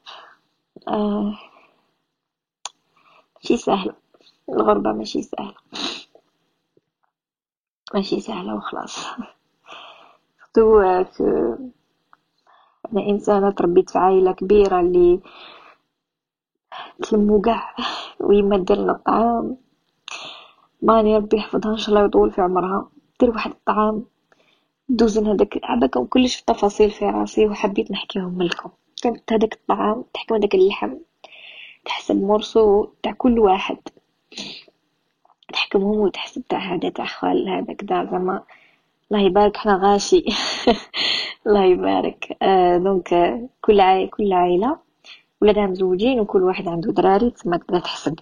آه. 0.87 1.39
ماشي 3.35 3.57
سهلة. 3.57 3.93
الغربة 4.49 4.91
ماشي 4.91 5.21
سهلة. 5.21 5.55
ماشي 7.93 8.19
سهلة 8.19 8.55
وخلاص. 8.55 9.05
surtout 10.55 11.25
ك- 11.55 11.71
أنا 12.93 13.01
إنسانة 13.09 13.51
تربيت 13.51 13.89
في 13.89 13.97
عائلة 13.99 14.31
كبيرة 14.31 14.79
اللي 14.79 15.19
تلمو 17.03 17.41
قاع 17.41 17.75
ويما 18.19 18.57
ديرلنا 18.57 18.91
الطعام. 18.91 19.57
ماني 20.81 21.17
ربي 21.17 21.37
يحفظها 21.37 21.71
إن 21.71 21.77
شاء 21.77 21.89
الله 21.89 22.01
ويطول 22.01 22.31
في 22.31 22.41
عمرها. 22.41 22.89
دير 23.19 23.29
واحد 23.29 23.51
الطعام 23.51 24.05
دوزن 24.89 25.27
هذاك. 25.27 25.59
عباكم 25.63 26.05
كلش 26.05 26.35
في 26.35 26.41
التفاصيل 26.41 26.91
في 26.91 27.05
راسي 27.05 27.45
وحبيت 27.47 27.91
نحكيهم 27.91 28.41
لكم. 28.41 28.69
كانت 29.03 29.33
هذاك 29.33 29.53
الطعام 29.53 30.03
تحكم 30.13 30.35
هذاك 30.35 30.55
اللحم 30.55 30.93
تحسب 31.85 32.23
morceau 32.23 32.87
تاع 33.03 33.11
كل 33.11 33.39
واحد. 33.39 33.77
تحكمهم 35.53 35.97
وتحسب 35.97 36.43
تاع 36.49 36.59
هذا 36.59 36.89
تاع 36.89 37.05
خال 37.05 37.49
هذا 37.49 37.73
كدا 37.73 38.07
زعما. 38.11 38.43
الله 39.11 39.21
يبارك 39.23 39.57
حنا 39.57 39.79
غاشي. 39.83 40.25
الله 41.47 41.63
يبارك. 41.63 42.37
آه 42.41 42.77
donc 42.77 43.39
كل 43.61 43.79
عائلة 43.79 44.09
كل 44.09 44.33
عائلة 44.33 44.88
ولادها 45.41 45.67
مزوجين 45.67 46.19
وكل 46.19 46.43
واحد 46.43 46.67
عنده 46.67 46.91
دراري 46.91 47.31
تما 47.31 47.57
تبدأ 47.57 47.79
تحسب 47.79 48.19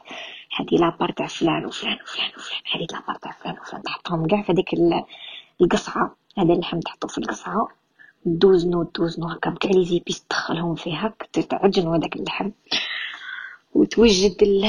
هادي 0.59 0.77
la 0.77 0.89
part 0.89 1.11
تاع 1.11 1.27
فلان 1.27 1.65
وفلان 1.65 1.97
وفلان 2.03 2.29
وفلان 2.37 2.61
هادي 2.73 2.87
la 2.93 3.01
part 3.01 3.15
تاع 3.15 3.31
فلان 3.31 3.55
وفلان 3.59 3.81
تحطهم 3.83 4.27
كاع 4.27 4.41
في 4.41 4.51
هذيك 4.51 4.73
ال- 4.73 5.03
القصعة 5.61 6.15
هذا 6.37 6.53
اللحم 6.53 6.79
تحطو 6.79 7.07
في 7.07 7.17
القصعة. 7.17 7.67
دوزنو 8.25 8.83
دوزنو 8.83 9.27
هكا 9.27 9.49
بكاع 9.49 9.71
les 9.71 9.85
épices 9.85 10.23
تدخلهم 10.23 10.75
فيها 10.75 11.13
تعجنو 11.49 11.93
هذاك 11.93 12.15
اللحم 12.15 12.49
وتوجد 13.73 14.35
ال 14.43 14.61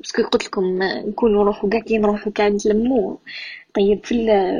parce 0.00 0.14
que 0.14 0.22
قلت 0.22 0.44
لكم 0.46 0.82
نكونوا 0.82 1.42
نروحوا 1.44 1.70
كاع 1.70 1.80
كي 1.80 1.98
نروحوا 1.98 2.32
كاع 2.32 2.48
نتلموا 2.48 3.16
طيب 3.74 4.04
في 4.06 4.14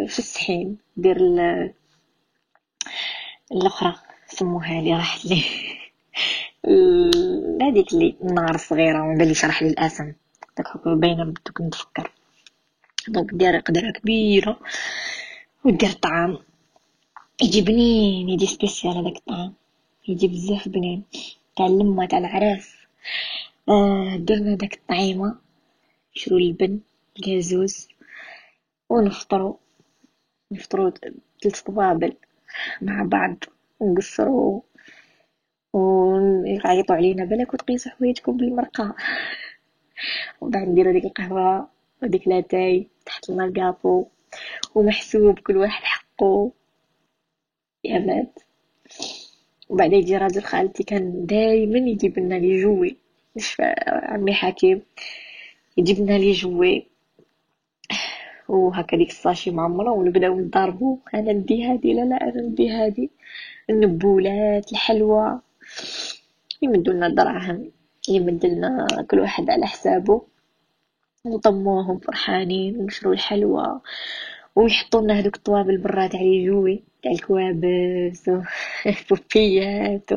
في 0.09 0.19
الصحين 0.19 0.77
دير 0.97 1.17
ال- 1.17 1.73
الأخرى 3.53 3.95
سموها 4.27 4.81
لي 4.81 4.93
راحت 4.95 5.25
لي. 5.27 5.45
هذيك 7.63 7.93
اللي 7.93 8.17
نهار 8.23 8.57
صغيرة 8.57 9.03
ومن 9.03 9.19
بالي 9.19 9.35
شرح 9.35 9.63
لي 9.63 9.69
الأسم. 9.69 10.13
داك 10.57 10.89
باينة 10.89 11.25
بدوك 11.25 11.61
نتفكر. 11.61 12.11
دونك 13.09 13.35
دير 13.35 13.57
قدرة 13.59 13.91
كبيرة 13.91 14.61
ودير 15.65 15.89
الطعام 15.89 16.39
يجي 17.43 17.61
بنين 17.61 18.29
يجي 18.29 18.47
سبيسيال 18.47 18.97
هذاك 18.97 19.17
الطعام. 19.17 19.55
يجي 20.09 20.29
بزاف 20.29 20.69
بنين. 20.69 21.03
تاع 21.57 21.67
اللمة 21.67 22.07
تاع 22.07 22.19
العراس. 22.19 22.73
آه 23.69 24.17
درنا 24.17 24.55
داك 24.55 24.75
الطعيمة. 24.75 25.39
نشرو 26.17 26.39
البن 26.39 26.81
الكازوز 27.17 27.89
ونفطرو. 28.89 29.59
نفطرو 30.53 30.93
ثلاث 31.43 31.61
طبابل 31.61 32.13
مع 32.83 33.03
بعض. 33.03 33.45
ونقصرو 33.81 34.65
ويعيطوا 35.75 36.97
علينا 36.97 37.25
بالك 37.25 37.55
وتقيسوا 37.55 37.93
حوايجكم 37.93 38.37
بالمرقة. 38.37 38.95
وبعد 40.41 40.69
نديرو 40.69 40.93
ديك 40.93 41.05
القهوة 41.05 41.69
وديك 42.03 42.29
لاتاي 42.29 42.87
تحت 43.07 43.31
المرقابو 43.31 44.07
ومحسوب 44.75 45.39
كل 45.39 45.57
واحد 45.57 45.85
حقه 45.85 46.53
يا 47.85 47.99
بنات 47.99 48.39
وبعد 49.69 49.93
يجي 49.93 50.17
راجل 50.17 50.43
خالتي 50.43 50.83
كان 50.83 51.27
دايما 51.27 51.79
يجيب 51.79 52.19
لنا 52.19 52.35
لي 52.35 52.63
جوي. 52.63 52.97
عمي 53.79 54.35
حكيم 54.35 54.83
يجيب 55.77 55.99
لنا 55.99 56.19
لي 56.19 56.33
جوي. 56.33 56.87
وهكا 58.49 58.97
ديك 58.97 59.09
الساشي 59.11 59.51
معمرة 59.51 59.91
ونبداو 59.91 60.41
نضربو. 60.41 60.99
أنا 61.15 61.33
ندي 61.33 61.65
هادي 61.65 61.93
لا 61.93 62.01
لا 62.01 62.17
أنا 62.23 62.41
ندي 62.43 62.71
هادي. 62.71 63.11
النبولات 63.71 64.73
الحلوى 64.73 65.41
يمدو 66.63 66.93
لنا 66.93 67.07
الدراهم 67.07 67.73
يمد 68.09 68.47
لنا 68.47 68.87
كل 69.11 69.21
واحد 69.21 69.51
على 69.51 69.67
حسابه 69.67 70.23
نطموهم 71.27 71.99
فرحانين 71.99 72.77
ونشرو 72.77 73.13
الحلوى 73.13 73.81
ويحطوا 74.57 75.01
لنا 75.01 75.19
هذوك 75.19 75.37
الطوابل 75.37 75.79
برا 75.79 76.07
لي 76.07 76.47
جوي 76.47 76.83
تاع 77.03 77.13
الكوابس 77.13 78.31
والبوبيات 78.87 80.11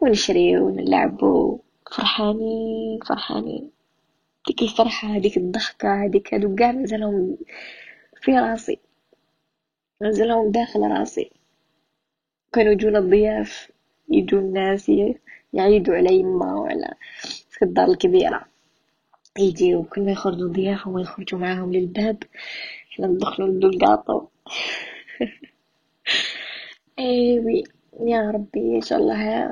ونشريو 0.00 0.66
ونلعبو. 0.66 1.60
فرحانين 1.92 3.00
فرحانين. 3.08 3.70
ديك 4.46 4.62
الفرحة 4.62 5.08
هذيك 5.08 5.36
الضحكة 5.36 6.04
هذيك 6.04 6.34
هادو 6.34 6.54
كاع 6.54 6.72
مازالهم 6.72 7.38
في 8.22 8.38
راسي. 8.38 8.78
مازالهم 10.00 10.50
داخل 10.50 10.80
راسي. 10.80 11.30
كانوا 12.52 12.72
يجونا 12.72 12.98
الضياف. 12.98 13.70
يجو 14.10 14.38
الناس 14.38 14.92
يعيدوا 15.52 15.96
على 15.96 16.14
يما 16.14 16.54
وعلى 16.54 16.94
الدار 17.62 17.90
الكبيرة. 17.90 18.44
يجيو 19.38 19.82
كل 19.82 20.02
ما 20.02 20.12
يخرجوا 20.12 20.48
ضياف 20.48 20.86
هما 20.86 21.00
يخرجوا 21.00 21.38
معاهم 21.38 21.72
للباب 21.72 22.22
حنا 22.90 23.06
ندخلو 23.06 23.46
ندو 23.46 23.68
ال 23.68 23.74
gâteau 23.74 24.13
et 24.13 24.26
oui 26.98 27.64
يا 28.00 28.30
ربي 28.30 28.76
إن 28.76 28.80
شاء 28.80 28.98
الله 28.98 29.44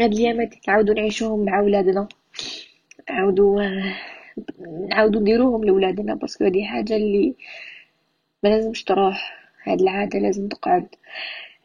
هاد 0.00 0.12
الايامات 0.12 0.68
نعاودو 0.68 0.92
نعيشوهم 0.92 1.44
مع 1.44 1.60
ولادنا. 1.60 2.08
نعاودو 3.10 3.60
نعاودو 4.90 5.20
نديروهم 5.20 5.64
لولادنا 5.64 6.14
parce 6.14 6.33
que 6.33 6.44
هادي 6.44 6.64
حاجة 6.64 6.96
اللي 6.96 7.34
ما 8.42 8.48
لازمش 8.48 8.84
تروح. 8.84 9.34
هاد 9.64 9.80
العادة 9.80 10.18
لازم 10.18 10.48
تقعد. 10.48 10.88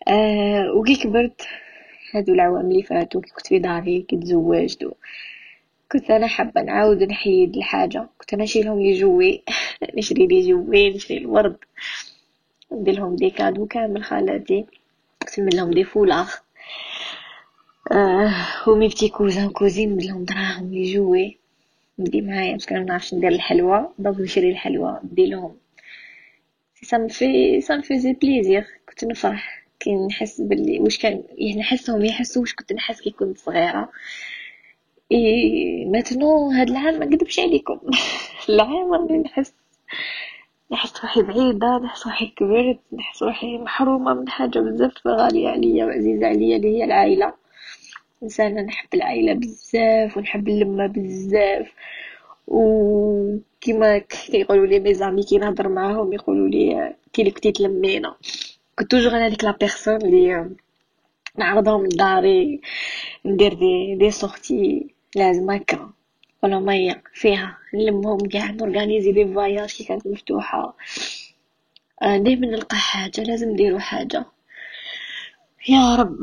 آه 0.07 0.71
وكي 0.75 0.95
كبرت 0.95 1.41
هادو 2.13 2.33
العوام 2.33 2.71
اللي 2.71 2.83
فاتو 2.83 3.21
كي 3.21 3.31
كنت 3.31 3.47
في 3.47 3.59
داري 3.59 4.01
كي 4.01 4.17
تزوجت 4.17 4.83
كنت 5.91 6.11
أنا 6.11 6.27
حابة 6.27 6.61
نعاود 6.61 7.03
نحيد 7.03 7.55
الحاجة. 7.57 8.09
كنت 8.17 8.33
أنا 8.33 8.43
نشيلهم 8.43 8.81
les 8.81 8.93
jouets 8.99 9.43
نشري 9.97 10.27
les 10.27 10.49
jouets 10.49 10.89
نشري 10.89 11.17
الورد. 11.17 11.57
نديرلهم 12.71 13.15
des 13.15 13.29
cadeaux 13.29 13.65
كامل 13.65 14.03
خالاتي. 14.03 14.65
نسمي 15.27 15.49
لهم 15.49 15.71
des 15.71 15.83
foulards 15.83 16.33
آه 17.91 18.33
و 18.67 18.72
mes 18.72 18.87
petits 18.87 19.09
cousins 19.09 19.49
cousines 19.49 19.89
نديرلهم 19.93 20.23
دراهم 20.25 20.73
les 20.73 20.93
jouets. 20.93 21.37
ندي 21.99 22.21
معايا 22.21 22.53
parce 22.53 22.67
que 22.67 22.75
أنا 22.75 22.83
منعرفش 22.83 23.13
ندير 23.13 23.31
الحلوى. 23.31 23.89
donc 23.99 24.19
نشري 24.19 24.49
الحلوى 24.51 24.99
نديلهم 25.03 25.55
ça 26.81 26.97
me 26.97 27.19
fait 27.19 27.61
ça 27.61 27.81
plaisir 28.21 28.65
كنت 28.89 29.03
نفرح. 29.05 29.66
كي 29.87 29.95
نحس 29.95 30.41
باللي 30.41 30.79
واش 30.79 30.97
كان 30.97 31.23
يعني 31.37 31.59
نحسهم 31.59 32.05
يحسوا 32.05 32.41
واش 32.41 32.53
كنت 32.55 32.73
نحس 32.73 33.01
كي 33.01 33.11
كنت 33.11 33.37
صغيرة. 33.37 33.89
et 35.11 35.85
maintenant 35.85 36.51
هاد 36.51 36.69
العام 36.69 36.99
ما 36.99 37.05
نكذبش 37.05 37.39
عليكم. 37.39 37.79
العام 38.49 38.93
راني 38.93 39.17
نحس 39.17 39.53
نحس 40.71 41.01
روحي 41.01 41.21
بعيدة 41.21 41.77
نحس 41.77 42.07
روحي 42.07 42.27
كبرت 42.27 42.79
نحس 42.93 43.23
روحي 43.23 43.57
محرومة 43.57 44.13
من 44.13 44.29
حاجة 44.29 44.59
بزاف 44.59 45.07
غالية 45.07 45.49
عليا 45.49 45.85
وعزيزة 45.85 46.27
عليا 46.27 46.57
اللي 46.57 46.77
هي 46.77 46.83
العائلة. 46.83 47.33
إنسانة 48.23 48.61
نحب 48.61 48.89
العائلة 48.93 49.33
بزاف 49.33 50.17
ونحب 50.17 50.47
اللمة 50.47 50.87
بزاف. 50.87 51.71
وكيما 52.47 53.97
كيقولوا 53.97 54.65
لي 54.67 54.79
mes 54.79 54.98
amis 54.98 55.23
كي 55.23 55.37
نهضر 55.37 55.69
معاهم 55.69 56.13
يقولوا 56.13 56.49
لي 56.49 56.95
كي 57.13 57.31
كنتي 57.31 57.51
تلمينا 57.51 58.15
toujours 58.83 59.11
أنا 59.11 59.29
ديك 59.29 59.43
la 59.43 59.51
personne 59.51 59.95
اللي 59.95 60.49
نعرضهم 61.37 61.85
لداري 61.85 62.61
ندير 63.25 63.53
des 63.53 63.95
des 63.95 64.11
sorties 64.11 64.95
لازم 65.15 65.51
هكا 65.51 65.89
ولا 66.43 66.59
مية 66.59 67.03
فيها 67.13 67.57
نلمهم 67.73 68.17
قاع 68.33 68.51
ن 68.51 68.57
organiser 68.57 69.11
des 69.11 69.25
voyages 69.25 69.73
كي 69.73 69.83
كانت 69.83 70.07
مفتوحة 70.07 70.77
آه، 72.01 72.17
دايما 72.17 72.47
نلقى 72.47 72.77
حاجة 72.77 73.23
لازم 73.23 73.49
نديرو 73.49 73.79
حاجة 73.79 74.25
يا 75.69 75.95
رب 75.95 76.19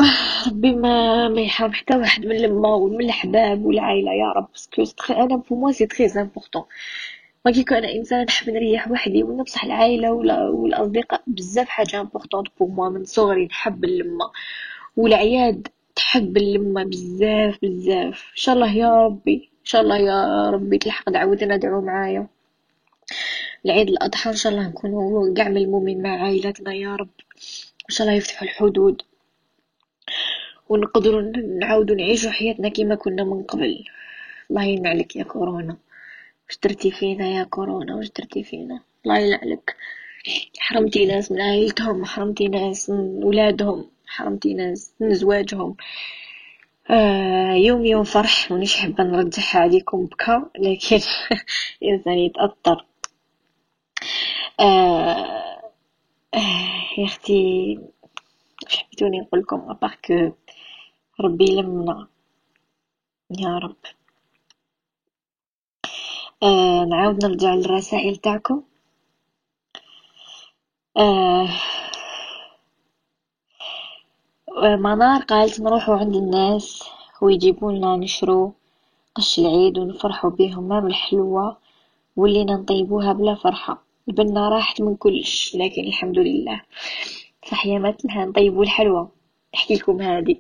ربي 0.46 0.72
ما 0.72 1.28
ما 1.28 1.40
يحرم 1.40 1.72
حتى 1.72 1.96
واحد 1.96 2.26
من 2.26 2.36
لما 2.36 2.68
ومن 2.68 3.04
الحباب 3.04 3.64
والعائلة 3.64 4.12
يا 4.12 4.32
رب 4.32 4.48
parce 4.78 5.00
que 5.00 5.12
أنا 5.12 5.36
pour 5.37 5.57
moi 5.57 5.72
c'est 5.72 5.87
très 5.87 6.07
important 6.22 6.64
كيكون 7.52 7.76
أنا 7.76 7.92
إنسان 7.92 8.24
نحب 8.24 8.50
نريح 8.50 8.90
وحدي 8.90 9.22
ولا 9.22 9.42
بصح 9.42 9.64
العائله 9.64 10.12
والأصدقاء 10.12 11.22
بزاف 11.26 11.68
حاجة 11.68 12.00
importante 12.00 12.46
pour 12.59 12.66
moi 12.66 12.88
من 12.88 13.04
صغري 13.04 13.46
نحب 13.46 13.85
اللمة. 13.85 14.30
والعياد 14.96 15.68
تحب 15.96 16.37
اللمة 16.37 16.85
بزاف 16.85 17.59
بزاف. 17.62 18.24
إن 18.30 18.37
شاء 18.37 18.54
الله 18.54 18.72
يا 18.76 19.07
ربي 19.07 19.35
إن 19.61 19.64
شاء 19.64 19.83
الله 19.83 19.96
يا 19.98 20.50
ربي 20.50 20.78
تلحق 20.78 21.11
دعوتنا 21.11 21.54
ادعوا 21.54 21.83
معايا. 21.83 22.26
العيد 23.66 23.88
الأضحى 23.88 24.30
إن 24.30 24.37
شاء 24.37 24.52
الله 24.52 24.68
نكونوا 24.68 25.35
كاع 25.35 25.48
ملمومين 25.48 26.02
مع 26.02 26.22
عائلتنا 26.22 26.74
يا 26.74 26.96
رب. 26.96 27.11
إن 27.90 27.94
شاء 27.94 28.07
الله 28.07 28.18
يفتحوا 28.18 28.48
الحدود. 28.48 29.02
ونقدروا 30.68 31.22
نعاودوا 31.61 31.96
نعيشوا 31.96 32.30
حياتنا 32.30 32.68
كما 32.68 32.94
كنا 32.94 33.24
من 33.24 33.42
قبل. 33.42 33.85
الله 34.50 34.64
يمنع 34.64 34.92
لك 34.92 35.16
يا 35.16 35.24
كورونا. 35.24 35.76
واش 36.48 36.59
درتي 36.64 36.90
فينا 36.90 37.28
يا 37.28 37.44
كورونا 37.44 37.94
واش 37.96 38.09
درتي 38.11 38.44
فينا. 38.44 38.80
الله 39.04 39.18
يلعنك. 39.18 39.76
حرمتي 40.59 41.07
ناس 41.07 41.33
من 41.33 41.40
عائلتهم 41.40 42.04
حرمتي 42.04 42.48
ناس 42.48 42.90
من 42.90 43.24
ولادهم 43.24 43.90
حرمتي 44.07 44.54
ناس 44.54 44.94
من 45.00 45.14
زواجهم. 45.14 45.76
آه 46.90 47.52
يوم 47.54 47.85
يوم 47.85 48.04
فرح 48.04 48.52
ونيش 48.52 48.76
حابة 48.76 49.04
نرجعها 49.04 49.59
عليكم 49.61 50.07
بكا 50.07 50.50
لكن 50.59 51.00
الإنسان 51.83 52.18
يتأثر. 52.18 52.87
آه 54.61 55.62
آه 56.35 56.85
يا 56.98 57.04
أختي 57.04 57.78
واش 58.64 58.76
حبيتوني 58.76 59.20
نقولكم 59.20 59.70
ابار 59.70 60.33
ربي 61.20 61.44
يلمنا. 61.44 62.09
يا 63.40 63.59
رب. 63.59 63.76
آه 66.44 66.85
نعاود 66.85 67.24
نرجع 67.24 67.54
للرسائل 67.54 68.16
تاعكم 68.16 68.62
آه 70.96 71.48
منار 74.76 75.22
قالت 75.22 75.61
نروحوا 75.61 75.96
عند 75.96 76.16
الناس 76.16 76.83
ويجيبوا 77.22 77.72
لنا 77.72 77.96
نشرو 77.96 78.52
قش 79.14 79.38
العيد 79.38 79.78
ونفرحوا 79.78 80.30
بهم 80.30 80.68
ما 80.68 80.80
بالحلوة 80.80 81.57
ولينا 82.16 82.54
نطيبوها 82.57 83.12
بلا 83.12 83.35
فرحة. 83.35 83.83
البنة 84.09 84.48
راحت 84.48 84.80
من 84.80 84.96
كلش 84.96 85.57
لكن 85.57 85.85
الحمد 85.85 86.18
لله. 86.18 86.62
صح 87.50 87.66
يا 87.66 87.78
ماتنها 87.78 88.24
نطيبوا 88.24 88.62
الحلوة. 88.62 89.11
نحكي 89.54 89.74
لكم 89.74 90.00
هذه 90.02 90.37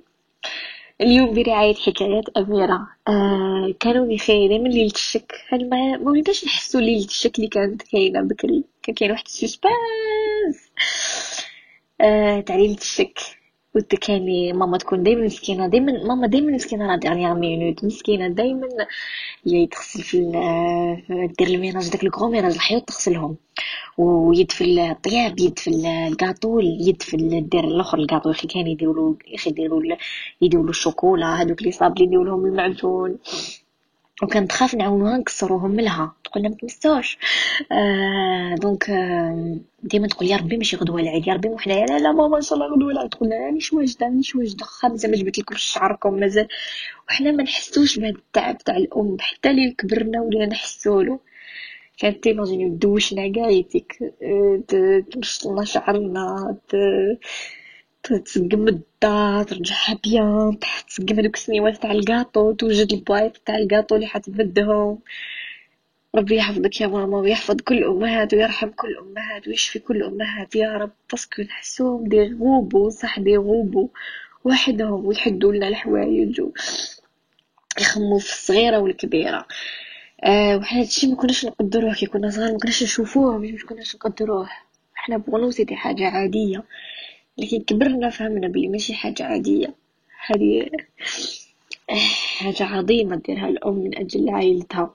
اليوم 1.00 1.34
برعاية 1.34 1.74
حكايات 1.74 2.28
أميرة. 2.36 2.88
آه 3.08 3.74
كانوا 3.80 4.06
بخير 4.14 4.58
من 4.58 4.70
ليلة 4.70 4.92
الشك. 4.94 5.32
هل 5.48 5.68
ما 5.68 5.98
وليناش 6.02 6.44
نحسوا 6.44 6.80
ليلة 6.80 7.04
الشك 7.04 7.36
اللي 7.38 7.48
كانت 7.48 7.82
كاينة 7.82 8.20
بكري 8.22 8.64
كان 8.82 8.94
كاين 8.94 9.10
واحد 9.10 9.24
السسبانس 9.26 10.70
آه 12.00 12.40
تاع 12.40 12.56
ليلة 12.56 12.74
الشك. 12.78 13.18
وتكاني 13.74 14.52
ماما 14.52 14.78
تكون 14.78 15.02
دايما 15.02 15.24
مسكينة 15.24 15.66
دايما 15.66 16.04
ماما 16.04 16.26
دايما 16.26 16.52
مسكينة 16.52 16.86
la 16.86 16.96
dernière 16.96 17.34
minute 17.34 17.84
مسكينة 17.84 18.28
دايما 18.28 18.68
هي 19.46 19.66
تغسل 19.66 20.02
في 20.02 20.18
دير 21.38 21.48
ال 21.48 21.54
ménage 21.54 21.90
داك 21.90 22.04
ال 22.04 22.09
gros 22.09 22.28
ménage 22.30 22.54
الحيوط 22.54 22.82
تغسلهم. 22.82 23.36
ويد 23.98 24.52
في 24.52 24.90
الطياب 24.90 25.40
يد 25.40 25.58
في 25.58 25.70
الكاطو 26.08 26.60
يد 26.60 27.02
في 27.02 27.16
دير 27.40 27.64
الأخر 27.64 27.98
الكاطو 27.98 28.30
أخي 28.30 28.48
كان 28.48 28.66
يديروا 28.66 29.14
أخي 29.34 29.50
يديروا 29.50 29.82
يديروا 30.42 30.68
الشوكولا 30.70 31.42
هذوك 31.42 31.62
les 31.62 31.72
sablés 31.72 32.04
يديروا 32.04 32.24
لهم 32.24 32.46
المعجون. 32.46 33.18
وكانت 34.22 34.50
تخاف 34.50 34.74
نعاونوها 34.74 35.18
نكسروهم 35.18 35.80
لها. 35.80 36.14
تقول 36.24 36.42
لها 36.42 36.50
متمسوش 36.52 37.18
آه 37.72 38.54
donc 38.54 38.90
آه 38.90 39.56
ديما 39.82 40.06
تقول 40.08 40.28
يا 40.28 40.36
ربي 40.36 40.56
ماشي 40.56 40.76
غدوة 40.76 41.00
العيد 41.00 41.26
يا 41.26 41.34
ربي 41.34 41.48
وحنايا 41.48 41.86
لا 41.86 41.98
لا 41.98 42.12
ماما 42.12 42.36
إن 42.36 42.42
شاء 42.42 42.54
الله 42.58 42.74
غدوة 42.74 42.92
العيد. 42.92 43.08
تقول 43.10 43.28
لها 43.28 43.38
رانيش 43.46 43.72
واجدة 43.72 44.06
رانيش 44.06 44.36
واجدة. 44.36 44.64
خا 44.64 44.88
مازال 44.88 45.10
ما 45.10 45.16
جبت 45.16 45.54
شعركم 45.56 46.14
مازال. 46.14 46.48
وحنا 47.08 47.32
ما 47.32 47.42
نحسوش 47.42 47.98
بهذا 47.98 48.10
التعب 48.16 48.58
تاع 48.58 48.76
الأم. 48.76 49.16
حتى 49.20 49.52
لي 49.52 49.70
كبرنا 49.70 50.20
ولينا 50.22 50.46
نحسولو 50.46 51.20
كانت 51.98 52.22
ت 52.24 52.29
imaginer 52.29 52.68
دوشنا 52.70 53.32
كاع 53.32 53.50
يتيك 53.50 53.98
آه، 54.22 55.02
تمشط 55.12 55.46
لنا 55.46 55.64
شعرنا 55.64 56.56
تسقم 58.04 58.68
الدار 58.68 59.44
ترجعها 59.44 59.98
bien 60.04 60.58
تسقم 60.88 61.18
هذوك 61.18 61.34
السنيوات 61.36 61.82
تاع 61.82 61.90
الكاطو 61.92 62.52
توجد 62.52 62.92
البوايط 62.92 63.36
تاع 63.36 63.56
الكاطو 63.56 63.94
اللي 63.94 64.06
حتبدهم. 64.06 64.98
ربي 66.14 66.36
يحفظك 66.36 66.80
يا 66.80 66.86
ماما 66.86 67.18
ويحفظ 67.18 67.56
كل 67.60 67.78
الأمهات 67.78 68.34
ويرحم 68.34 68.68
كل 68.68 68.88
الأمهات 68.88 69.48
ويشفي 69.48 69.78
كل 69.78 69.96
الأمهات 69.96 70.56
يا 70.56 70.72
رب 70.76 70.90
parce 71.10 71.30
que 71.30 71.42
نحسوهم 71.42 72.08
دي 72.08 72.34
غوبو 72.40 72.88
صح 72.90 73.18
دي 73.18 73.36
غوبو. 73.36 73.88
وحدهم 74.44 75.06
ويحدوا 75.06 75.52
لنا 75.52 75.68
الحوايج 75.68 76.40
يخمو 77.80 78.18
في 78.18 78.32
الصغيرة 78.32 78.78
والكبيرة. 78.78 79.46
آه 80.24 80.56
وحنا 80.56 80.80
هادشي 80.80 81.06
ما 81.06 81.16
كناش 81.16 81.44
نقدروه 81.46 81.94
كي 81.94 82.06
كنا 82.06 82.30
صغار 82.30 82.52
ما 82.52 82.58
كناش 82.58 82.82
نشوفوه 82.82 83.38
ما 83.38 83.58
كناش 83.68 83.94
نقدروه 83.96 84.48
إحنا 84.96 85.16
pour 85.16 85.33
nous 85.33 85.50
c'était 85.50 85.76
حاجة 85.76 86.08
عادية. 86.10 86.64
لكن 87.38 87.60
كبرنا 87.60 88.10
فهمنا 88.10 88.48
بلي 88.48 88.68
ماشي 88.68 88.94
حاجة 88.94 89.24
عادية. 89.24 89.74
هذه 90.26 90.70
حاجة 92.38 92.64
عظيمة 92.64 93.16
ديرها 93.16 93.48
الأم 93.48 93.74
من 93.74 93.98
أجل 93.98 94.28
عائلتها. 94.28 94.94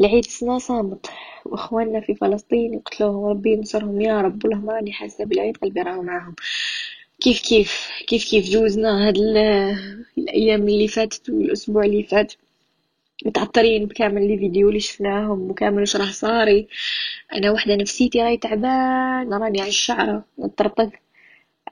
العيد 0.00 0.24
سنة 0.24 0.58
صامت 0.58 1.06
وإخواننا 1.44 2.00
في 2.00 2.14
فلسطين 2.14 2.74
يقتلوهم 2.74 3.24
ربي 3.24 3.52
ينصرهم. 3.52 4.00
يا 4.00 4.20
رب 4.20 4.44
والله 4.44 4.74
راني 4.74 4.92
حاسة 4.92 5.24
بالعيد 5.24 5.56
قلبي 5.56 5.82
راهو 5.82 6.02
معاهم. 6.02 6.34
كيف 7.20 7.40
كيف؟ 7.42 7.88
كيف 8.06 8.30
كيف 8.30 8.50
جوزنا 8.50 9.08
هاد 9.08 9.16
الأيام 10.18 10.68
اللي 10.68 10.88
فاتت 10.88 11.30
والأسبوع 11.30 11.84
اللي 11.84 12.02
فات؟ 12.02 12.32
متعطرين 13.26 13.86
بكامل 13.86 14.28
لي 14.28 14.38
فيديو 14.38 14.68
اللي 14.68 14.80
شفناهم 14.80 15.50
وكامل 15.50 15.80
واش 15.80 15.96
راه 15.96 16.10
صاري. 16.10 16.68
أنا 17.34 17.50
وحدة 17.50 17.76
نفسيتي 17.76 18.22
راهي 18.22 18.36
تعبان 18.36 19.32
راني 19.34 19.60
على 19.60 19.68
الشعره 19.68 20.24
نطرطق 20.38 20.90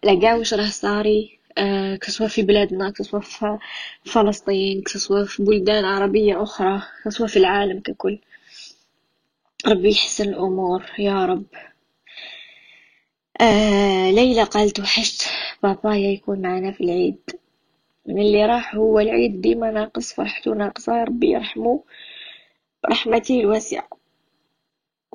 على 0.04 0.20
كاع 0.20 0.34
واش 0.34 0.54
راه 0.54 0.66
صاري. 0.66 1.38
آه 1.58 1.96
كسوا 1.96 2.28
في 2.28 2.42
بلادنا 2.42 2.90
كسوا 2.90 3.20
في 3.20 3.58
فلسطين 4.04 4.82
كسوا 4.82 5.24
في 5.24 5.42
بلدان 5.42 5.84
عربية 5.84 6.42
أخرى 6.42 6.82
كسوا 7.04 7.26
في 7.26 7.36
العالم 7.38 7.80
ككل. 7.80 8.18
ربي 9.66 9.90
يحسن 9.90 10.28
الأمور 10.28 10.82
يا 10.98 11.26
رب. 11.26 11.44
آه 13.40 14.10
ليلى 14.10 14.42
قالت 14.42 14.80
وحشت 14.80 15.22
بابايا 15.62 16.10
يكون 16.10 16.42
معنا 16.42 16.72
في 16.72 16.84
العيد. 16.84 17.18
من 18.06 18.18
اللي 18.18 18.46
راح 18.46 18.74
هو 18.74 18.98
العيد 19.00 19.40
ديما 19.40 19.70
ناقص 19.70 20.12
فرحته 20.14 20.54
ناقصة 20.54 21.04
ربي 21.04 21.30
يرحمه 21.30 21.84
برحمته 22.84 23.40
الواسعة. 23.40 23.88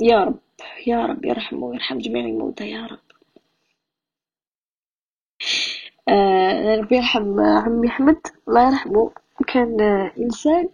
يا 0.02 0.24
رب 0.24 0.40
يا 0.88 1.06
رب 1.06 1.26
يرحمه 1.26 1.66
ويرحم 1.66 1.98
جميع 1.98 2.26
الموتى 2.26 2.70
يا 2.72 2.86
رب. 2.86 3.00
آه 6.10 6.76
ربي 6.76 6.96
يرحم 6.96 7.40
عمي 7.40 7.88
أحمد 7.88 8.18
الله 8.48 8.68
يرحمه. 8.68 9.12
كان 9.48 9.82
إنسان 10.20 10.70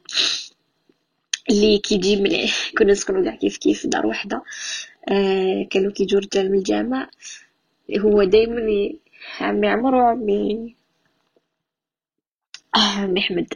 اللي 1.50 1.78
كيجي 1.78 2.16
من 2.16 2.30
كنا 2.78 2.92
نسكنو 2.92 3.24
قاع 3.26 3.36
كيف 3.36 3.58
كيف 3.58 3.88
دار 3.88 4.06
وحدة. 4.08 4.44
آه 5.10 5.68
كانوا 5.72 5.92
كيجو 5.92 6.18
رجال 6.18 6.52
من 6.52 6.58
الجامع. 6.58 7.10
هو 8.00 8.24
دايما 8.24 8.62
عمي 9.42 9.68
عمر 9.68 9.96
وعمي 9.96 10.76
عمي 12.76 13.20
أحمد 13.20 13.48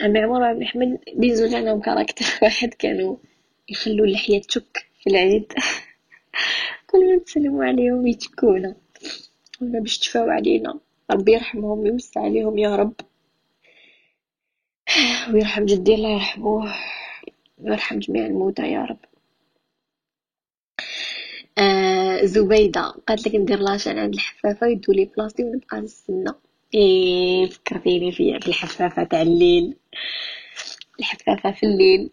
عمي 0.00 0.18
عمر 0.18 0.40
وعمي 0.40 0.64
أحمد 0.64 0.98
بين 1.16 1.54
عندهم 1.54 1.80
caractère 1.80 2.24
واحد 2.42 2.74
كانوا 2.74 3.16
يخلوا 3.68 4.06
اللحية 4.06 4.40
تشك 4.40 4.86
في 5.02 5.10
العيد. 5.10 5.52
كل 6.90 7.08
ما 7.08 7.22
نسلموا 7.22 7.64
عليهم 7.64 8.06
يتكونا 8.06 8.76
قلنا 9.60 9.80
باش 9.80 9.98
تشفاو 9.98 10.30
علينا. 10.30 10.80
ربي 11.10 11.32
يرحمهم 11.32 11.78
ويوسع 11.78 12.20
عليهم 12.20 12.58
يا 12.58 12.76
رب. 12.76 12.94
ويرحم 15.34 15.64
جدي 15.64 15.94
الله 15.94 16.10
يرحمه 16.14 16.74
ويرحم 17.58 17.98
جميع 17.98 18.26
الموتى 18.26 18.72
يا 18.72 18.84
رب. 18.84 18.98
آه 21.58 22.24
زبيدة. 22.24 22.82
قالت 22.82 23.26
لك 23.28 23.34
ندير 23.34 23.58
la 23.58 23.68
chaîne 23.68 23.98
عند 23.98 24.14
الحفافة 24.14 24.66
يدولي 24.66 25.04
بلاصتي 25.04 25.44
ونبقى 25.44 25.80
نستنى 25.80 26.32
إيه 26.74 27.46
فكرتيني 27.46 28.12
في 28.12 28.36
الحفافة 28.36 29.04
تاع 29.04 29.22
الليل. 29.22 29.76
الحفافة 31.00 31.52
في 31.52 31.62
الليل. 31.66 32.10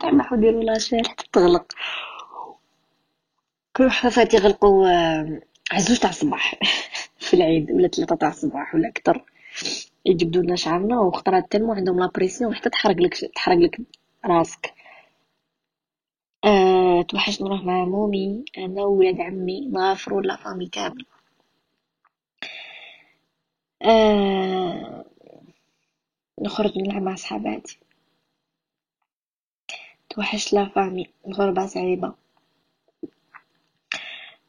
طمحوا 0.00 0.38
ديروا 0.38 0.62
la 0.62 0.73
chaîne 0.73 1.06
حتى 1.06 1.24
تغلق. 1.32 1.72
كل 3.76 3.90
حفافات 3.90 4.34
يغلقوا 4.34 4.88
عزوز 5.72 5.98
تاع 6.00 6.10
الصباح. 6.10 6.54
في 7.24 7.34
العيد 7.34 7.70
ولا 7.70 7.88
ثلاثة 7.88 8.16
تاع 8.16 8.28
الصباح 8.28 8.74
ولا 8.74 8.88
أكثر. 8.88 9.24
يجبدوا 10.06 10.42
لنا 10.42 10.56
شعرنا 10.56 11.00
وخطرات 11.00 11.52
تنمو 11.52 11.72
عندهم 11.72 12.00
la 12.00 12.11
pression 12.11 12.54
حتى 12.54 12.70
تحرق 12.70 12.96
لك 12.96 13.14
تحرق 13.34 13.56
لك 13.58 13.80
راسك. 14.24 14.74
أه 16.44 17.02
توحشت 17.02 17.42
نروح 17.42 17.64
مع 17.64 17.84
مومي 17.84 18.44
أنا 18.58 18.82
وولاد 18.82 19.20
عمي 19.20 19.68
نغافروا 19.68 20.22
la 20.22 20.36
famille 20.36 20.66
كامل 20.66 21.04
أه 23.84 25.04
نخرج 26.40 26.78
نلعب 26.78 27.02
مع 27.02 27.14
صحاباتي 27.14 27.78
توحشت 30.10 30.52
لا 30.52 30.64
فامي 30.68 31.06
الغربة 31.26 31.66
صعيبة. 31.66 32.14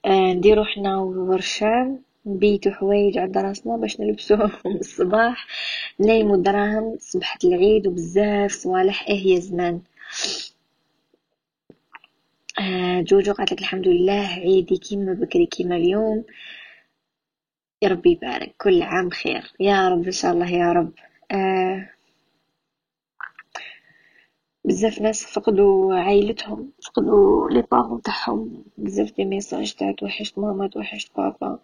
آه 0.06 0.34
نديرو 0.34 0.66
حنا 0.66 0.98
ورشان 0.98 2.00
نبيتو 2.26 2.72
حوايج 2.72 3.18
عند 3.18 3.38
راسنا 3.38 3.78
باش 3.78 4.00
نلبسوهم 4.00 4.52
الصباح 4.82 5.48
نايمو 6.00 6.36
دراهم 6.36 6.98
صبحة 7.00 7.40
العيد 7.44 7.88
وبزاف 7.88 8.52
صوالح 8.52 9.08
إيه 9.08 9.28
يا 9.28 9.40
زمان 9.40 9.82
آه 12.60 13.02
جوجو 13.02 13.34
قالت 13.34 13.52
الحمد 13.52 13.88
لله 13.88 14.28
عيدي 14.28 14.78
كيما 14.78 15.14
بكري 15.14 15.46
كيما 15.46 15.76
اليوم. 15.76 16.24
يا 17.82 17.90
ربي 17.90 18.12
يبارك 18.12 18.56
كل 18.58 18.82
عام 18.82 19.10
خير. 19.10 19.52
يا 19.60 19.90
رب 19.90 20.04
إن 20.06 20.12
شاء 20.12 20.32
الله 20.34 20.52
يا 20.52 20.72
رب. 20.72 20.94
آه 21.32 21.90
بزاف 24.66 25.02
ناس 25.02 25.26
فقدوا 25.26 25.96
عائلتهم 25.96 26.72
فقدوا 26.86 27.50
لي 27.50 27.62
بارون 27.72 28.02
تاعهم. 28.02 28.64
بزاف 28.78 29.12
دي 29.16 29.26
ميساج 29.26 29.74
تاع 29.74 29.92
توحشت 29.92 30.40
ماما 30.40 30.68
توحشت 30.68 31.12
بابا. 31.18 31.60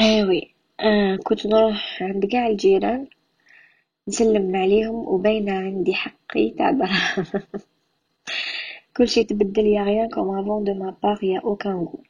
ايوي 0.00 0.54
آه 0.80 1.16
كنت 1.16 1.46
نروح 1.46 2.02
عند 2.02 2.32
قاع 2.32 2.46
الجيران 2.46 3.08
نسلم 4.08 4.56
عليهم 4.56 4.94
وباينة 4.94 5.52
عندي 5.52 5.94
حقي 5.94 6.50
تاع 6.50 6.70
كل 8.96 9.08
شي 9.08 9.24
تبدل 9.24 9.66
y 9.66 9.82
a 9.82 9.87
rien 9.87 10.08
comme 10.10 10.38
avant 10.38 10.64
de 10.64 10.74
ma 10.74 10.96
part 11.02 11.24
y 11.24 11.40
a 11.40 11.46
aucun 11.46 11.74
goût 11.74 12.02
آه 12.02 12.07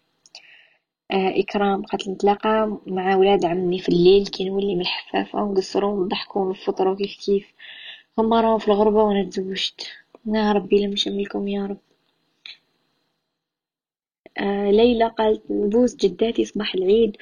إكرام. 1.10 1.82
قالت 1.82 2.08
نتلاقى 2.08 2.78
مع 2.86 3.16
ولاد 3.16 3.44
عمي 3.44 3.78
في 3.78 3.88
الليل 3.88 4.26
كي 4.26 4.44
نولي 4.44 4.74
من 4.74 4.80
الحفافة 4.80 5.42
ونقصرو 5.42 5.90
ونضحكو 5.92 6.40
ونفطرو 6.40 6.96
كيف 6.96 7.16
كيف. 7.26 7.52
هما 8.18 8.40
راهو 8.40 8.58
في 8.58 8.68
الغربة 8.68 9.02
وأنا 9.02 9.24
تزوجت. 9.30 9.88
يا 10.26 10.52
ربي 10.52 10.86
لم 10.86 10.92
يشملكم 10.92 11.48
يا 11.48 11.66
رب. 11.66 11.78
آه 14.38 14.70
ليلى 14.70 15.08
قالت 15.08 15.50
نبوس 15.50 15.96
جداتي 15.96 16.44
صباح 16.44 16.74
العيد. 16.74 17.16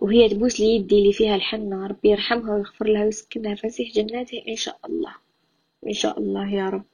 وهي 0.00 0.28
تبوس 0.28 0.60
لي 0.60 0.66
يدي 0.76 0.98
اللي 0.98 1.12
فيها 1.12 1.34
الحنة 1.36 1.86
ربي 1.86 2.08
يرحمها 2.08 2.54
ويغفر 2.54 2.86
لها 2.88 3.04
ويسكنها. 3.04 3.54
فسيح 3.54 3.92
جناته 3.92 4.42
إن 4.48 4.56
شاء 4.56 4.78
الله. 4.86 5.14
إن 5.86 5.92
شاء 5.92 6.18
الله 6.18 6.50
يا 6.50 6.68
رب. 6.68 6.84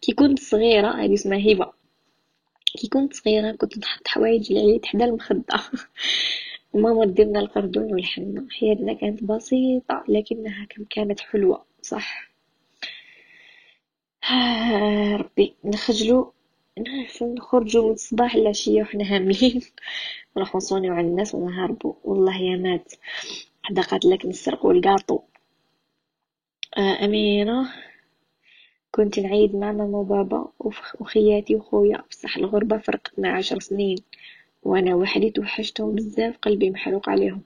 كي 0.00 0.12
كنت 0.12 0.38
صغيرة 0.38 0.90
هذه 0.90 1.14
اسمها 1.14 1.52
هبة. 1.52 1.72
كي 2.78 2.88
كنت 2.88 3.14
صغيرة 3.14 3.52
كنت 3.56 3.78
نحط 3.78 4.08
حوايج 4.08 4.52
العيد 4.52 4.84
حدا 4.86 5.04
المخدة. 5.04 5.44
وماما 6.72 7.06
ديرنا 7.06 7.40
القردون 7.40 7.92
والحنة 7.92 8.46
حياتنا 8.50 8.92
كانت 8.92 9.24
بسيطة 9.24 10.04
لكنها 10.08 10.66
كانت 10.90 11.20
حلوة 11.20 11.64
صح؟ 11.82 12.30
ربي 15.20 15.54
نخجلو 15.64 16.32
نخرجو 17.22 17.86
من 17.86 17.92
الصباح 17.92 18.36
للعشية 18.36 18.82
وحنا 18.82 19.04
هاملين 19.16 19.62
نروحو 20.36 20.58
نصونيو 20.58 20.94
على 20.94 21.06
الناس 21.06 21.34
ونهربو. 21.34 21.94
والله 22.04 22.36
يا 22.42 22.56
مات. 22.56 22.92
حدا 23.62 23.82
قاتلك 23.82 24.26
نسرقو 24.26 24.70
الكاطو 24.70 25.18
آه 26.78 27.04
أميرة. 27.04 27.66
كنت 28.92 29.18
نعيد 29.18 29.56
ماما 29.56 29.84
وبابا 29.84 30.52
وخياتي 31.00 31.56
وخويا. 31.56 32.02
بصح 32.10 32.36
الغربة 32.36 32.78
فرقتنا 32.78 33.32
عشر 33.32 33.60
سنين. 33.60 33.98
وأنا 34.62 34.94
وحدي 34.94 35.30
توحشتهم 35.30 35.94
بزاف 35.94 36.38
قلبي 36.38 36.70
محروق 36.70 37.08
عليهم. 37.08 37.42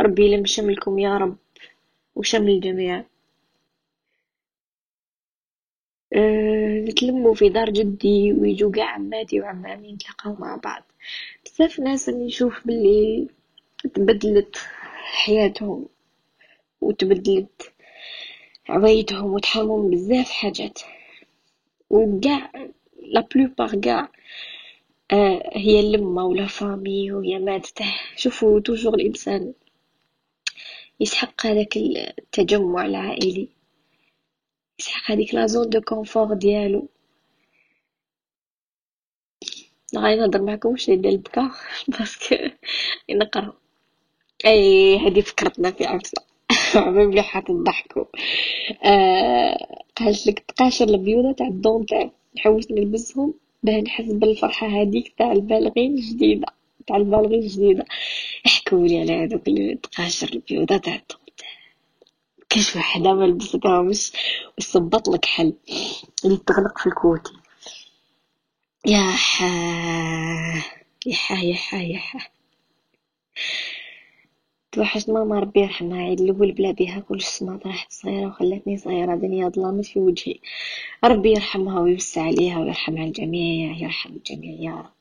ربي 0.00 0.24
يلم 0.26 0.46
شملكم 0.46 0.98
يا 0.98 1.18
رب. 1.18 1.36
وشمل 2.14 2.50
الجميع. 2.50 3.04
أه 6.12 6.86
في 7.34 7.48
دار 7.48 7.70
جدي 7.70 8.32
ويجوا 8.32 8.72
قاع 8.72 8.90
عماتي 8.94 9.40
وعمامي 9.40 9.92
نتلاقاو 9.92 10.36
مع 10.38 10.56
بعض. 10.56 10.82
بزاف 11.44 11.80
ناس 11.80 12.08
نشوف 12.08 12.66
باللي 12.66 13.28
تبدلت 13.94 14.56
حياتهم 15.04 15.88
وتبدلت 16.80 17.72
عوايدهم 18.68 19.34
وتحرموا 19.34 19.90
بزاف 19.90 20.30
حاجات. 20.30 20.78
وقاع 21.90 22.52
la 23.02 23.20
plupart 23.20 23.80
قاع 23.84 24.12
آه 25.12 25.50
هي 25.54 25.80
اللمة 25.80 26.24
و 26.24 26.31
la 26.31 26.46
famille 26.46 27.12
وهي 27.12 27.38
مادته 27.38 27.94
شوفوا 28.16 28.60
toujours 28.60 28.94
الإنسان 28.94 29.54
يسحق 31.00 31.46
هذاك 31.46 31.76
التجمع 31.76 32.86
العائلي. 32.86 33.48
يسحق 34.80 35.10
هذيك 35.10 35.34
la 35.34 35.46
zone 35.46 35.70
de 35.70 35.80
confort 35.80 36.34
ديالو. 36.34 36.88
غادي 39.96 40.20
نهضر 40.20 40.42
معكم 40.42 40.68
واش 40.68 40.86
ديال 40.90 41.06
البكا 41.06 41.50
parce 41.88 42.18
que 42.18 42.36
نقرأ. 43.10 43.58
اي 44.46 44.98
هذه 44.98 45.20
فكرتنا 45.20 45.70
في 45.70 45.84
عفسة. 45.86 46.25
عمام 46.74 47.08
مليحة 47.08 47.40
تضحكوا 47.40 48.04
قالت 49.96 50.26
لك 50.26 50.38
تقاشر 50.38 50.84
البيوضة 50.84 51.32
تاع 51.32 51.46
الدونتيل 51.46 52.10
نحوس 52.36 52.70
نلبسهم 52.70 53.34
باه 53.62 53.80
نحس 53.80 54.04
بالفرحة 54.12 54.66
هذيك 54.66 55.14
تاع 55.18 55.32
ال 55.32 55.38
ballerines 55.38 55.94
الجديدة 55.94 56.46
تاع 56.86 56.96
ال 56.96 57.00
ballerines 57.00 57.40
الجديدة. 57.40 57.84
احكوا 58.46 58.86
لي 58.86 59.00
على 59.00 59.12
هذوك 59.12 59.48
اللي 59.48 59.74
تقاشر 59.74 60.28
البيوضة 60.32 60.76
تاع 60.76 60.94
الدونتيل 60.94 61.46
كاش 62.48 62.76
وحدة 62.76 63.14
ما 63.14 63.24
لبستهمش؟ 63.24 64.12
وصبط 64.58 65.08
لك 65.08 65.24
حل. 65.24 65.52
اللي 66.24 66.36
تغلق 66.36 66.78
في 66.78 66.86
الكوتي. 66.86 67.32
يا 68.86 69.10
حا 69.10 69.46
يا 71.06 71.14
حا 71.14 71.34
يا 71.34 71.54
حا 71.54 71.76
يا 71.76 71.98
حا. 71.98 72.18
توحشت 74.76 75.10
ماما 75.10 75.38
ربي 75.40 75.60
يرحمها 75.60 76.02
عيد 76.02 76.20
الأول 76.20 76.52
بلا 76.52 76.70
بيها 76.70 77.00
كلش 77.00 77.24
سمعت 77.24 77.66
راحت 77.66 77.92
صغيرة 77.92 78.26
وخلتني 78.26 78.78
صغيرة 78.78 79.14
دنيا 79.16 79.48
ظلامت 79.48 79.84
في 79.84 80.00
وجهي. 80.00 80.34
ربي 81.04 81.30
يرحمها 81.30 81.80
ويوسع 81.80 82.22
عليها 82.22 82.58
ويرحم 82.58 82.98
على 82.98 83.08
الجميع 83.08 83.76
يرحم 83.76 84.10
الجميع 84.10 84.60
يا 84.60 84.76
رب. 84.76 84.92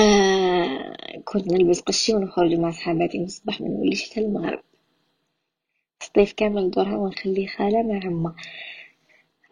آه 0.00 1.20
كنت 1.24 1.52
نلبس 1.52 1.80
قشي 1.80 2.14
ونخرج 2.14 2.54
مع 2.54 2.70
صحاباتي 2.70 3.18
من 3.18 3.24
الصباح 3.24 3.60
من 3.60 3.70
ولي 3.70 3.96
حتى 3.96 4.20
المغرب. 4.20 4.62
الصيف 6.02 6.32
كامل 6.32 6.70
دورها 6.70 6.96
ونخلي 6.96 7.46
خالة 7.46 7.82
مع 7.82 8.00
عمة. 8.04 8.34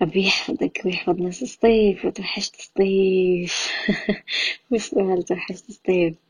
ربي 0.03 0.27
يحفظك 0.27 0.83
ويحفظ 0.85 1.21
ناس 1.21 1.43
الصيف 1.43 2.05
وتوحشت 2.05 2.55
الصيف. 2.55 3.73
مش 4.71 4.91
توحشت 5.29 5.69
الصيف. 5.69 6.26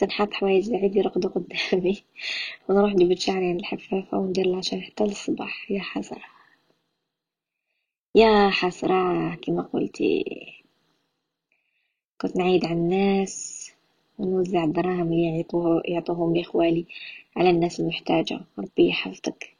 كنت 0.00 0.08
نحط 0.10 0.32
حوايج 0.34 0.68
العيد 0.68 0.96
يرقدوا 0.96 1.30
قدامي. 1.30 2.02
ونروح 2.68 2.92
نجيب 2.92 3.18
شعري 3.18 3.48
عند 3.48 3.60
الحفافة 3.60 4.18
وندير 4.18 4.44
العشاء 4.46 4.80
حتى 4.80 5.04
للصباح. 5.04 5.70
يا 5.70 5.80
حسرة. 5.80 6.22
يا 8.14 8.50
حسرة 8.50 9.34
كما 9.34 9.62
قلتي. 9.62 10.24
كنت 12.20 12.36
نعيد 12.36 12.64
على 12.64 12.74
الناس 12.74 13.70
ونوزع 14.18 14.64
الدراهم 14.64 15.12
اللي 15.12 15.36
يعطوه 15.36 15.82
يعطوهم 15.84 16.36
لإخوالي 16.36 16.86
على 17.36 17.50
الناس 17.50 17.80
المحتاجة. 17.80 18.40
ربي 18.58 18.88
يحفظك. 18.88 19.56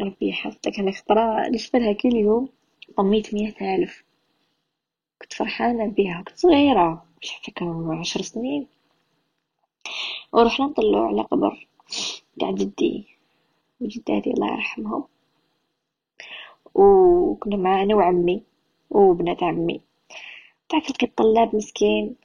ربي 0.00 0.28
يحفظك. 0.28 0.78
أنا 0.78 0.92
خطرة 0.92 1.48
نشفلها 1.48 1.92
كل 1.92 2.14
يوم 2.16 2.48
طميت 2.96 3.34
مية 3.34 3.54
ألف. 3.60 4.04
كنت 5.22 5.32
فرحانة 5.32 5.86
بيها 5.86 6.22
كنت 6.26 6.38
صغيرة. 6.38 7.04
مش 7.22 7.32
عارفة 7.32 8.00
عشر 8.00 8.22
سنين. 8.22 8.79
ورحنا 10.32 10.66
نطلعو 10.66 11.06
على 11.06 11.22
قبر 11.22 11.66
تاع 12.40 12.50
جدي 12.50 13.04
وجداتي 13.80 14.30
الله 14.30 14.52
يرحمهم. 14.52 15.04
وكنا 16.74 17.56
مع 17.56 17.82
أنا 17.82 17.94
وعمي 17.94 18.42
وبنات 18.90 19.42
عمي. 19.42 19.80
تعرف 20.68 20.92
كي 20.92 21.06
الطلاب 21.06 21.56
مسكين 21.56 22.16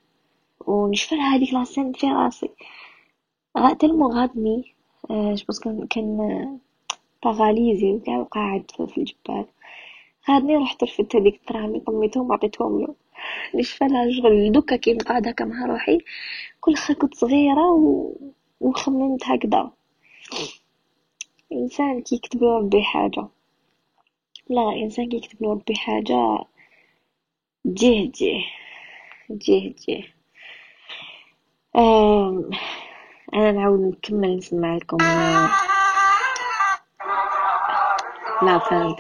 ونشفر 0.67 1.15
هذيك 1.15 1.53
لاسين 1.53 1.93
في 1.93 2.07
راسي. 2.07 2.49
تلمو 3.79 4.07
غادني 4.11 4.75
جبوس 5.11 5.59
كان 5.59 5.87
كان 5.87 6.59
باغاليزي 7.23 7.93
وكاع 7.93 8.17
وقاعد 8.17 8.71
في 8.71 8.97
الجبال. 8.97 9.45
غادني 10.29 10.55
رحت 10.57 10.83
رفدت 10.83 11.15
هذيك 11.15 11.35
الدراهم 11.41 11.79
طميتهم 11.79 12.29
وعطيتهم 12.29 12.81
له. 12.81 12.95
نشفالها 13.55 14.11
شغل؟ 14.11 14.51
دوكا 14.51 14.75
كي 14.75 14.93
نقعد 14.93 15.27
هكا 15.27 15.45
مع 15.45 15.65
روحي. 15.65 15.97
كل 16.61 16.73
كنت 17.01 17.15
صغيرة 17.15 17.71
و... 17.71 18.13
وخممت 18.59 19.23
هكذا. 19.25 19.71
الإنسان 21.51 22.01
كي 22.01 22.15
يكتب 22.15 22.43
ربي 22.43 22.83
حاجة. 22.83 23.27
لا 24.49 24.69
الإنسان 24.69 25.09
كي 25.09 25.17
يكتب 25.17 25.43
ربي 25.43 25.75
حاجة 25.75 26.45
تجيه 27.65 28.11
تجيه 28.11 28.43
تجيه 29.29 29.73
تجيه 29.73 30.03
أنا 33.33 33.51
نعاود 33.51 33.79
نكمل 33.79 34.37
نسمع 34.37 34.75
لكم. 34.75 34.97
لا 38.41 38.59
فهمت. 38.59 38.97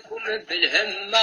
عيدكم 0.00 0.24
بالهمة 0.48 1.18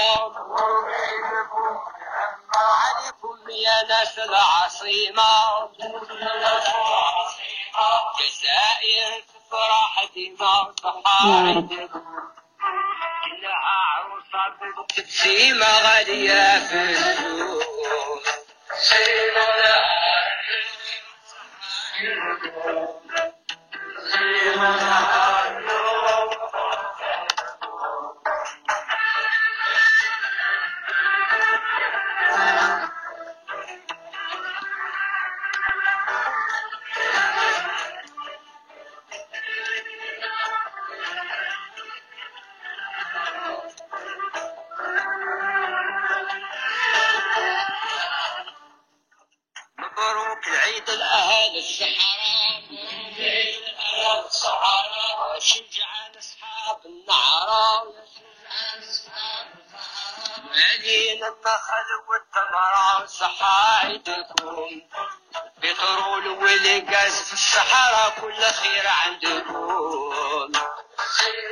عليكم 2.56 3.50
يا 3.50 3.84
ناس 3.90 4.20
العصيمة 4.20 5.24
جزائر 8.20 9.22
تفرح 9.22 10.08
ديما 10.14 10.74
صحايدكم 10.84 12.06
كلها 13.24 13.74
عروسة 13.96 14.58
بالتبسيمة 14.62 15.66
غالية 15.66 16.60
في 16.68 16.82
السوق 16.92 17.64
مبروك 24.58 25.27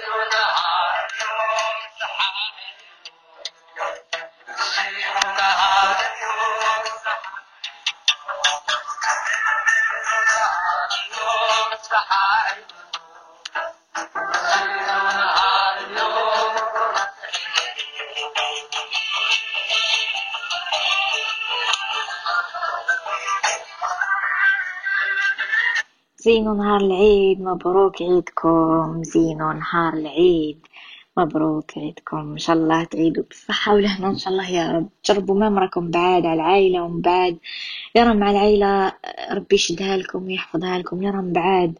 ಸಂಪ್ರದಾಯಗಳನ್ನ 0.05 0.54
زينوا 26.25 26.55
نهار 26.55 26.81
العيد 26.81 27.41
مبروك 27.41 28.01
عيدكم. 28.01 29.03
زينوا 29.03 29.53
نهار 29.53 29.93
العيد 29.93 30.67
مبروك 31.17 31.77
عيدكم. 31.77 32.31
إن 32.31 32.37
شاء 32.37 32.55
الله 32.55 32.83
تعيدوا 32.83 33.23
بالصحة 33.23 33.73
والهنا 33.73 34.09
إن 34.09 34.17
شاء 34.17 34.33
الله 34.33 34.49
يا 34.49 34.71
رب. 34.71 34.89
جربوا 35.05 35.35
ما 35.49 35.59
راكم 35.59 35.91
بعاد 35.91 36.25
على 36.25 36.33
العائلة 36.33 36.83
ومن 36.83 37.01
بعد. 37.01 37.37
يا 37.95 38.03
رب 38.03 38.15
مع 38.15 38.31
العائلة 38.31 38.93
ربي 39.31 39.55
يشدها 39.55 39.97
لكم 39.97 40.23
ويحفظها 40.23 40.77
لكم. 40.79 41.03
يا 41.03 41.11
رب 41.11 41.33
بعاد 41.33 41.79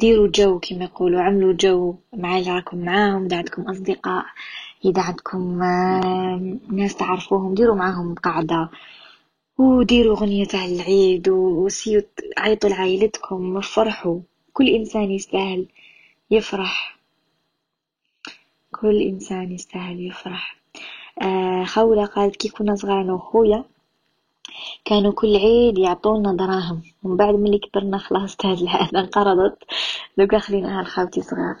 ديروا 0.00 0.28
جو 0.28 0.58
كما 0.58 0.84
يقولوا 0.84 1.20
عملوا 1.20 1.52
جو 1.52 1.94
مع 2.12 2.38
اللي 2.38 2.50
راكم 2.50 2.78
معاهم 2.78 3.24
إذا 3.24 3.36
عندكم 3.36 3.62
أصدقاء 3.62 4.24
إذا 4.84 5.02
عندكم 5.02 5.62
آه، 5.62 6.58
ناس 6.70 6.96
تعرفوهم 6.96 7.54
ديروا 7.54 7.76
معاهم 7.76 8.14
قعدة 8.14 8.70
وديروا 9.60 10.16
أغنية 10.16 10.44
تاع 10.44 10.64
العيد 10.64 11.28
وسيو 11.28 12.02
عيطوا 12.38 12.70
لعائلتكم 12.70 13.56
وفرحوا. 13.56 14.20
كل 14.52 14.68
إنسان 14.68 15.10
يستاهل 15.10 15.66
يفرح. 16.30 16.98
كل 18.80 19.02
إنسان 19.02 19.52
يستاهل 19.52 20.06
يفرح. 20.06 20.56
آه 21.22 21.64
خولة 21.64 22.04
قالت 22.06 22.36
كي 22.36 22.48
كنا 22.48 22.74
صغار 22.74 23.00
أنا 23.00 23.12
وخويا 23.12 23.64
كانوا 24.84 25.12
كل 25.12 25.36
عيد 25.36 25.78
يعطونا 25.78 26.32
دراهم. 26.36 26.82
ومن 27.02 27.16
بعد 27.16 27.34
ملي 27.34 27.58
كبرنا 27.58 27.98
خلاص 27.98 28.36
هاد 28.44 28.58
العادة 28.58 29.00
انقرضت. 29.00 29.58
دوكا 30.18 30.38
خليناها 30.38 30.82
لخاوتي 30.82 31.22
صغار. 31.22 31.56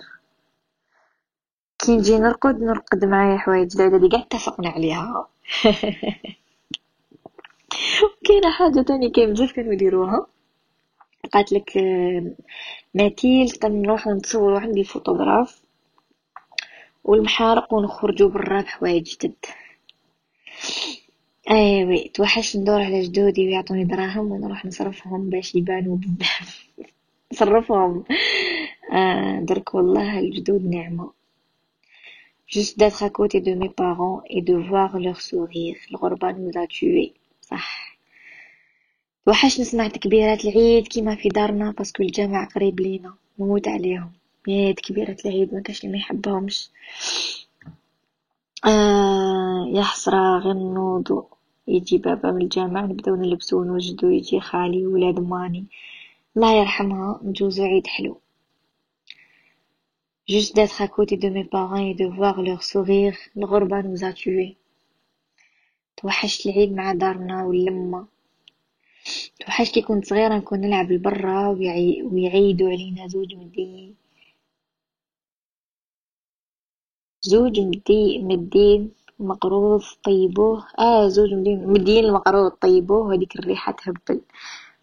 كي 1.78 1.96
نجي 1.96 2.18
نرقد 2.18 2.60
نرقد 2.60 3.04
معايا 3.04 3.38
حوايج 3.38 3.76
العادة 3.76 3.96
اللي 3.96 4.08
قاع 4.08 4.20
اتفقنا 4.20 4.68
عليها. 4.68 5.28
وكاينة 8.04 8.50
حاجة 8.50 8.82
تانية 8.82 9.12
كاين 9.12 9.32
بزاف 9.32 9.52
كانوا 9.52 9.72
يديروها. 9.72 10.26
قالت 11.32 11.52
لك 11.52 11.76
آه، 11.76 12.34
ماتيل 12.94 13.50
تنروح 13.50 14.06
نتصور 14.06 14.56
عندي 14.56 14.84
فوتوغراف 14.84 15.62
والمحارق 17.04 17.74
ونخرجوا 17.74 18.28
برا 18.28 18.60
بحوايج 18.60 19.16
جدد. 19.16 19.34
أيوه 21.50 22.04
توحش 22.14 22.56
ندور 22.56 22.82
على 22.82 23.02
جدودي 23.02 23.46
ويعطوني 23.46 23.84
دراهم 23.84 24.32
ونروح 24.32 24.66
نصرفهم 24.66 25.30
باش 25.30 25.54
يبانوا 25.54 25.96
بزاف. 25.96 26.68
نصرفهم. 27.32 28.04
آه 28.92 29.40
درك 29.40 29.74
والله 29.74 30.18
الجدود 30.18 30.64
نعمة. 30.64 31.12
Juste 32.56 32.78
d'être 32.78 33.04
à 33.04 33.10
côté 33.10 33.40
de 33.40 33.54
mes 33.54 33.68
parents 33.68 34.22
et 34.26 34.42
de 34.42 34.54
voir 34.54 34.98
leur 34.98 35.20
sourire. 35.20 35.76
الغربة 35.90 36.32
nous 36.32 36.58
a 36.62 36.66
tués. 36.66 37.19
صح. 37.50 37.98
توحش 39.26 39.60
نسمع 39.60 39.88
تكبيرات 39.88 40.44
العيد 40.44 40.88
كيما 40.88 41.14
في 41.14 41.28
دارنا 41.28 41.70
باسكو 41.70 42.02
الجامع 42.02 42.44
قريب 42.44 42.80
لينا 42.80 43.14
نموت 43.38 43.68
عليهم. 43.68 44.12
يا 44.48 44.72
تكبيرات 44.72 45.26
العيد 45.26 45.54
ما 45.54 45.60
كاش 45.60 45.80
اللي 45.80 45.92
ما 45.92 45.98
يحبهمش. 45.98 46.70
آه 48.64 49.66
يا 49.74 49.82
حسرة 49.82 50.38
غير 50.38 50.54
نوضو. 50.54 51.28
يجي 51.68 51.98
بابا 51.98 52.30
من 52.30 52.42
الجامع 52.42 52.80
نبداو 52.80 53.16
نلبسو 53.16 53.60
ونوجدو 53.60 54.08
يجي 54.08 54.40
خالي 54.40 54.86
ولاد 54.86 55.20
ماني. 55.20 55.64
الله 56.36 56.52
يرحمها 56.52 57.20
نجوزو 57.24 57.64
عيد 57.64 57.86
حلو. 57.86 58.20
Juste 60.30 60.54
d'être 60.54 60.80
à 60.82 60.88
côté 60.88 61.16
de 61.16 61.28
mes 61.28 61.44
parents 61.44 61.84
et 61.90 61.94
de 61.94 62.06
voir 62.06 62.42
leur 62.42 62.62
sourire 62.62 63.16
الغربة 63.36 63.82
nous 63.82 64.04
a 64.04 64.12
tués. 64.12 64.59
توحشت 66.00 66.46
العيد 66.46 66.72
مع 66.72 66.92
دارنا 66.92 67.44
واللمة. 67.44 68.06
توحشت 69.40 69.74
كي 69.74 69.82
كنت 69.82 70.04
صغيرة 70.04 70.34
نكون 70.34 70.60
نلعب 70.60 70.92
لبرا 70.92 71.48
ويعي... 71.48 72.02
ويعيدوا 72.02 72.68
علينا 72.68 73.06
زوج 73.08 73.34
مدي. 73.34 73.94
زوج 77.22 77.60
مدي 77.60 78.18
مدين 78.18 78.92
مقروض 79.18 79.82
طيبوه. 80.04 80.66
آه 80.78 81.08
زوج 81.08 81.34
مدين 81.34 81.66
مدين 81.66 82.04
المقروض 82.04 82.50
طيبوه. 82.50 82.98
وهذيك 82.98 83.36
الريحة 83.38 83.72
تهبل. 83.72 84.20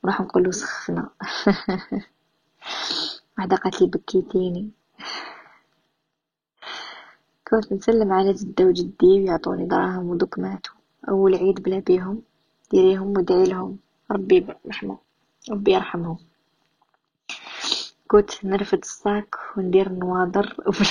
نروح 0.04 0.22
نقولو 0.22 0.52
سخفنا. 0.52 1.10
واحدة 3.38 3.56
قالت 3.58 3.82
لي 3.82 3.88
بكيتيني. 3.88 4.70
كنت 7.48 7.74
نسلم 7.74 8.14
على 8.14 8.34
جدة 8.34 8.66
وجدي 8.66 9.08
ويعطوني 9.08 9.66
دراهم 9.66 10.10
ودوك 10.10 10.40
ماتوا. 10.40 10.77
أول 11.10 11.36
عيد 11.36 11.64
بلا 11.64 11.80
بيهم 11.80 12.22
ديريهم 12.72 13.18
وادعي 13.18 13.44
لهم. 13.44 13.78
ربي 14.12 14.46
يرحمهم 14.66 14.98
ربي 15.52 15.72
يرحمهم 15.72 16.18
كنت 18.08 18.46
نرفد 18.46 18.78
الصاك 18.78 19.36
وندير 19.58 19.90
نواضر 19.90 20.56
وبلا, 20.60 20.88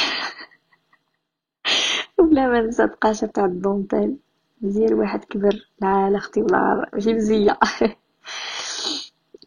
وبلا 2.19 2.49
ما 2.49 2.61
ننسى 2.61 2.85
القاشة 2.85 3.27
تاع 3.27 3.45
الدونتيل 3.45 4.17
مزيان 4.61 4.95
واحد 4.95 5.25
كبر 5.25 5.69
لا 5.81 6.17
أختي 6.17 6.43
ولا 6.43 6.91
ماشي 6.93 7.15
مزية. 7.15 7.59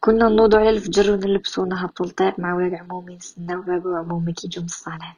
كنا 0.02 0.30
نوضو 0.30 0.58
على 0.58 0.70
الفجر 0.70 1.12
ونلبسو 1.12 1.62
ونهبطو 1.62 2.04
للطريق 2.04 2.40
مع 2.40 2.54
ولاد 2.56 2.74
عمومي 2.74 3.16
نستناو 3.16 3.62
بابا 3.62 3.90
وعمومي 3.90 4.34
كي 4.34 4.48
يجو 4.48 4.62
من 4.62 4.66
الصلاة 4.66 5.16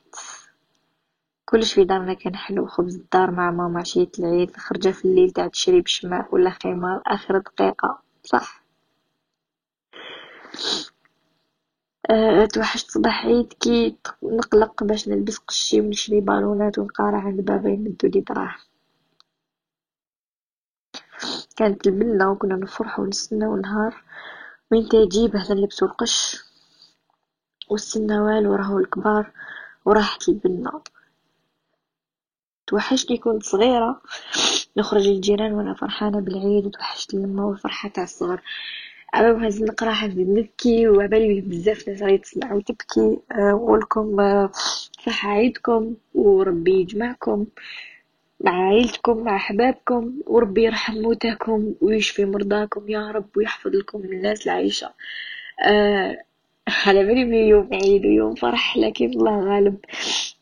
كلش 1.52 1.74
في 1.74 1.84
دارنا 1.84 2.14
كان 2.14 2.36
حلو 2.36 2.68
خبز 2.68 2.96
الدار 2.96 3.32
مع 3.32 3.52
ماما 3.52 3.80
عشية 3.80 4.12
العيد 4.20 4.58
خرجة 4.58 4.90
في 4.90 5.06
الليل 5.06 5.32
تاع 5.32 5.48
تشري 5.48 5.82
بشماك 5.82 6.34
ولا 6.34 6.50
خمار 6.50 7.02
آخر 7.08 7.38
دقيقة 7.38 8.02
صح. 8.24 8.62
أه 12.10 12.46
توحشت 12.46 12.92
صباح 12.92 13.26
عيد 13.26 13.54
كي 13.54 13.98
نقلق 14.24 14.84
باش 14.84 15.08
نلبس 15.08 15.38
قشي 15.38 15.82
ونشري 15.82 16.22
بالونات 16.22 16.80
ونقارع 16.80 17.20
عند 17.22 17.42
بابا 17.42 17.70
يمدولي 17.70 18.22
دراهم 18.22 18.60
كانت 21.58 21.88
البنة 21.88 22.32
وكنا 22.32 22.56
نفرحو 22.56 23.04
ونستناو 23.04 23.56
نهار 23.56 24.04
وين 24.72 24.90
تجيبه 24.90 25.54
نلبسو 25.54 25.86
القش 25.86 26.44
والسنة 27.70 28.24
والو 28.26 28.56
راهو 28.56 28.80
الكبار 28.80 29.32
وراحت 29.86 30.30
البنة 30.30 30.82
توحشني 32.72 33.18
كنت 33.18 33.44
صغيرة. 33.44 34.02
نخرج 34.78 35.08
الجيران 35.08 35.54
وأنا 35.54 35.74
فرحانة 35.74 36.20
بالعيد 36.20 36.66
وتوحشت 36.66 37.14
اللمة 37.14 37.48
والفرحة 37.48 37.90
تاع 37.90 38.04
الصغر. 38.04 38.42
أما 39.16 39.32
نهز 39.34 39.64
نقرا 39.64 39.92
حنزيد 39.92 40.30
نبكي 40.30 40.88
وعبالي 40.88 41.42
بزاف 41.42 41.88
ناس 41.88 42.02
راهي 42.02 42.18
تسمع 42.18 42.54
وتبكي 42.54 43.20
أه 43.32 43.52
نقولكم 43.52 44.20
أه 44.20 44.52
صحة 45.06 45.30
عيدكم 45.30 45.96
وربي 46.14 46.82
يجمعكم 46.82 47.46
مع 48.40 48.68
عائلتكم 48.68 49.24
مع 49.24 49.36
أحبابكم 49.36 50.14
وربي 50.28 50.64
يرحم 50.64 50.94
موتاكم 50.94 51.74
ويشفي 51.82 52.26
مرضاكم. 52.26 52.90
يا 52.90 53.12
رب 53.12 53.30
ويحفظ 53.38 53.72
لكم 53.76 54.00
الناس 54.00 54.46
العايشة. 54.46 54.94
أه 55.68 56.24
على 56.68 57.04
بالي 57.06 57.26
بلي 57.26 57.48
يوم 57.50 57.70
عيد 57.74 58.06
ويوم 58.06 58.36
فرح 58.36 58.78
لكن 58.78 59.06
الله 59.06 59.56
غالب 59.56 59.78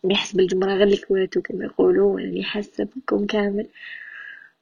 يحسب 0.03 0.39
الجمرة 0.39 0.73
غير 0.73 0.87
الكواتو 0.87 1.41
كما 1.41 1.65
يقولوا 1.65 2.13
ولاني 2.13 2.43
حاسة 2.43 2.87
بكم 2.95 3.25
كامل. 3.25 3.67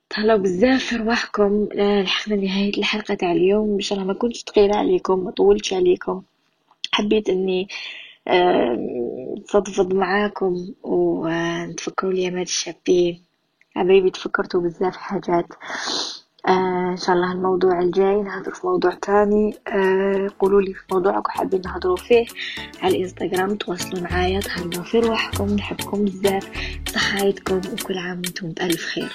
تهلاو 0.09 0.37
بزاف 0.37 0.83
في 0.83 0.95
رواحكم 0.95 1.67
لحقنا 1.73 2.35
نهاية 2.35 2.77
الحلقة 2.77 3.13
تاع 3.13 3.31
اليوم. 3.31 3.73
إن 3.73 3.79
شاء 3.81 3.97
الله 3.97 4.07
ما 4.13 4.19
كنتش 4.19 4.43
ثقيلة 4.43 4.75
عليكم 4.77 5.23
ما 5.23 5.31
طولتش 5.31 5.73
عليكم. 5.73 6.21
حبيت 6.91 7.29
إني 7.29 7.67
نفضفض 9.37 9.93
معاكم 9.93 10.73
ونتفكروا 10.83 12.11
الأيامات 12.11 12.47
الشابين. 12.47 13.23
حبايبي 13.75 14.09
تفكرتوا 14.11 14.61
بزاف 14.61 14.95
حاجات. 14.97 15.45
آه 16.47 16.91
إن 16.91 16.97
شاء 16.97 17.15
الله 17.15 17.31
الموضوع 17.31 17.79
الجاي 17.79 18.21
نهضر 18.21 18.53
في 18.53 18.67
موضوع 18.67 18.91
تاني. 18.93 19.55
آه 19.67 20.29
قولوا 20.39 20.61
لي 20.61 20.73
في 20.73 20.81
موضوعكم 20.91 21.31
حابين 21.31 21.61
نهضروا 21.65 21.95
فيه. 21.97 22.25
على 22.81 22.95
الإنستغرام 22.95 23.55
تواصلوا 23.55 24.01
معايا 24.03 24.39
تهلاو 24.39 24.83
في 24.83 24.99
روحكم 24.99 25.45
نحبكم 25.45 26.05
بزاف. 26.05 26.49
صحايتكم 26.89 27.57
وكل 27.57 27.97
عام 27.97 28.17
وأنتم 28.17 28.49
بألف 28.49 28.85
خير. 28.85 29.11